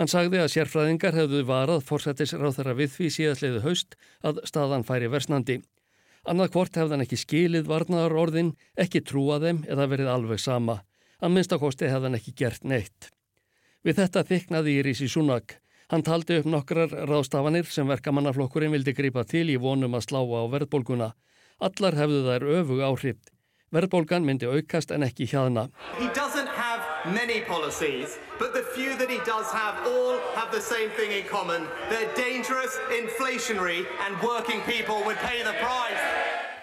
Hann 0.00 0.08
sagði 0.08 0.40
að 0.40 0.52
sérfræðingar 0.54 1.16
hefðu 1.18 1.42
varað 1.44 1.84
fórsættis 1.84 2.32
ráð 2.32 2.58
þeirra 2.58 2.76
við 2.78 2.94
því 2.94 3.08
síðastleiðu 3.16 3.64
haust 3.66 3.96
að 4.24 4.40
staðan 4.48 4.86
færi 4.88 5.10
versnandi. 5.12 5.58
Annað 6.24 6.54
hvort 6.54 6.78
hefði 6.78 6.96
hann 6.96 7.04
ekki 7.04 7.18
skilið 7.20 7.68
varnaðar 7.68 8.16
orðin, 8.24 8.54
ekki 8.78 9.02
trúað 9.04 9.48
þeim 9.48 9.64
eða 9.68 9.88
verið 9.92 10.12
alveg 10.14 10.40
sama. 10.40 10.80
Að 11.20 11.34
minnstakosti 11.34 11.90
hefði 11.92 12.08
hann 12.08 12.20
ekki 12.20 12.36
gert 12.38 12.64
neitt. 12.64 13.10
Við 13.84 13.98
þetta 13.98 14.24
þyknaði 14.30 14.78
í 14.78 14.84
Rísi 14.86 15.10
Súnak. 15.10 15.58
Hann 15.92 16.00
taldi 16.00 16.38
upp 16.40 16.46
nokkrar 16.48 16.88
ráðstafanir 17.04 17.66
sem 17.68 17.84
verkamannaflokkurinn 17.84 18.72
vildi 18.72 18.94
grípa 18.96 19.26
til 19.28 19.50
í 19.52 19.58
vonum 19.60 19.92
að 19.98 20.06
slá 20.06 20.22
á 20.24 20.40
verðbólguna. 20.54 21.10
Allar 21.60 21.98
hefðu 21.98 22.22
þær 22.30 22.46
öfug 22.54 22.80
áhrif. 22.86 23.18
Verðbólgan 23.76 24.24
myndi 24.24 24.48
aukast 24.48 24.96
en 24.96 25.04
ekki 25.04 25.28
hjaðna. 25.28 25.66
Policies, 27.46 28.16
have 29.52 29.82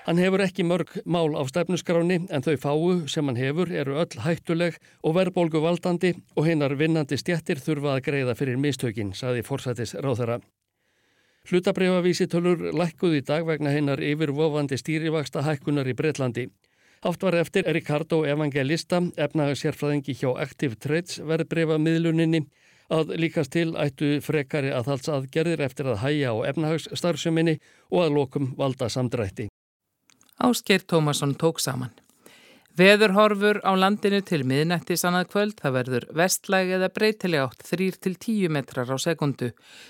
Hann 0.05 0.17
hefur 0.17 0.41
ekki 0.41 0.63
mörg 0.63 0.93
mál 1.05 1.35
á 1.35 1.43
stefnuskráni 1.49 2.21
en 2.31 2.45
þau 2.45 2.55
fáu 2.57 2.85
sem 3.11 3.27
hann 3.27 3.39
hefur 3.39 3.71
eru 3.71 3.97
öll 3.99 4.21
hættuleg 4.23 4.77
og 5.03 5.17
verðbólgu 5.17 5.61
valdandi 5.61 6.13
og 6.35 6.47
hinnar 6.47 6.77
vinnandi 6.79 7.19
stjættir 7.19 7.59
þurfa 7.61 7.97
að 7.97 8.05
greiða 8.07 8.35
fyrir 8.39 8.57
mistökin, 8.57 9.11
saði 9.13 9.43
forsætis 9.43 9.93
ráþara. 9.99 10.39
Hlutabriðavísitölur 11.49 12.71
lækkuð 12.77 13.19
í 13.19 13.21
dag 13.25 13.45
vegna 13.47 13.73
hinnar 13.73 14.01
yfirvofandi 14.05 14.77
stýrivaksta 14.79 15.43
hækkunar 15.45 15.87
í 15.89 15.95
Breitlandi. 15.97 16.47
Haft 17.03 17.23
var 17.23 17.37
eftir 17.39 17.67
Ricardo 17.73 18.23
Evangelista, 18.27 18.99
efnahagsjárfræðingi 19.17 20.17
hjá 20.19 20.33
Active 20.43 20.75
Trades 20.75 21.21
verðbrifa 21.23 21.79
miðluninni, 21.79 22.43
að 22.89 23.13
líkast 23.21 23.53
til 23.53 23.71
ættu 23.77 24.17
frekari 24.25 24.73
aðhalsaðgerðir 24.73 25.63
eftir 25.63 25.93
að 25.93 26.01
hæja 26.03 26.33
á 26.33 26.37
efnahagsstarfseminni 26.51 27.59
og 27.93 28.03
að 28.03 28.17
lokum 28.17 28.51
valda 28.57 28.89
samdrætti. 28.89 29.47
Áskeir 30.41 30.85
Tómasson 30.85 31.35
tók 31.35 31.59
saman. 31.59 31.91
Veðurhorfur 32.79 33.57
á 33.67 33.75
landinu 33.75 34.21
til 34.23 34.45
miðnættis 34.47 35.01
annað 35.03 35.25
kvöld, 35.33 35.55
það 35.59 35.73
verður 35.75 36.03
vestlæg 36.15 36.69
eða 36.77 36.87
breytileg 36.95 37.41
átt 37.43 37.65
3-10 37.67 38.53
metrar 38.55 38.87
á 38.87 38.95
sekundu. 38.95 39.49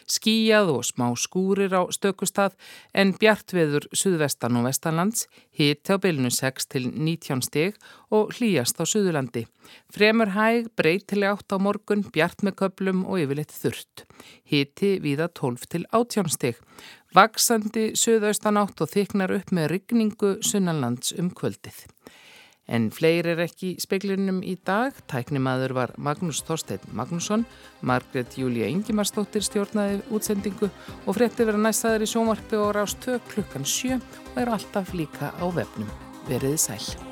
Skíjað 0.09 0.71
og 0.73 0.87
smá 0.87 1.05
skúrir 1.13 1.75
á 1.77 1.85
stökustad 1.93 2.55
en 2.97 3.11
bjartveður 3.13 3.85
suðvestan 3.93 4.57
og 4.57 4.65
vestanlands, 4.65 5.27
hitt 5.53 5.85
á 5.85 6.01
bylnu 6.01 6.31
6-19 6.33 7.45
stig 7.45 7.77
og 8.09 8.33
hlýjast 8.39 8.81
á 8.81 8.83
suðurlandi. 8.89 9.45
Fremur 9.93 10.33
hæg, 10.33 10.71
breytileg 10.73 11.35
átt 11.35 11.53
á 11.53 11.61
morgun, 11.61 12.01
bjart 12.09 12.41
með 12.41 12.57
köplum 12.63 13.05
og 13.05 13.21
yfirleitt 13.21 13.53
þurrt. 13.53 14.07
Hitti 14.49 14.95
viða 15.03 15.29
12-18 15.37 16.33
stig. 16.33 16.57
Vaksandi 17.13 17.91
suðaustan 17.93 18.57
átt 18.57 18.81
og 18.81 18.89
þyknar 18.89 19.37
upp 19.37 19.53
með 19.53 19.71
rigningu 19.75 20.35
sunnanlands 20.41 21.13
um 21.21 21.29
kvöldið. 21.29 21.85
En 22.69 22.89
fleiri 22.93 23.33
er 23.33 23.41
ekki 23.47 23.73
speiklinum 23.81 24.43
í 24.45 24.53
dag. 24.65 24.93
Tæknimaður 25.09 25.73
var 25.77 25.93
Magnús 25.97 26.43
Þorstein 26.45 26.85
Magnússon, 26.93 27.47
Margret 27.81 28.37
Júlia 28.37 28.69
Ingimarsdóttir 28.69 29.45
stjórnaði 29.45 30.03
útsendingu 30.13 30.69
og 30.69 31.17
frétti 31.17 31.49
vera 31.49 31.59
næstaður 31.59 32.05
í 32.05 32.11
sjómarfi 32.13 32.61
og 32.61 32.73
rást 32.77 33.01
2 33.09 33.19
klukkan 33.33 33.65
7 33.65 33.97
og 33.97 34.41
er 34.43 34.53
alltaf 34.53 34.93
líka 34.93 35.33
á 35.33 35.45
vefnum. 35.49 35.89
Veriði 36.29 36.61
sæl. 36.69 37.08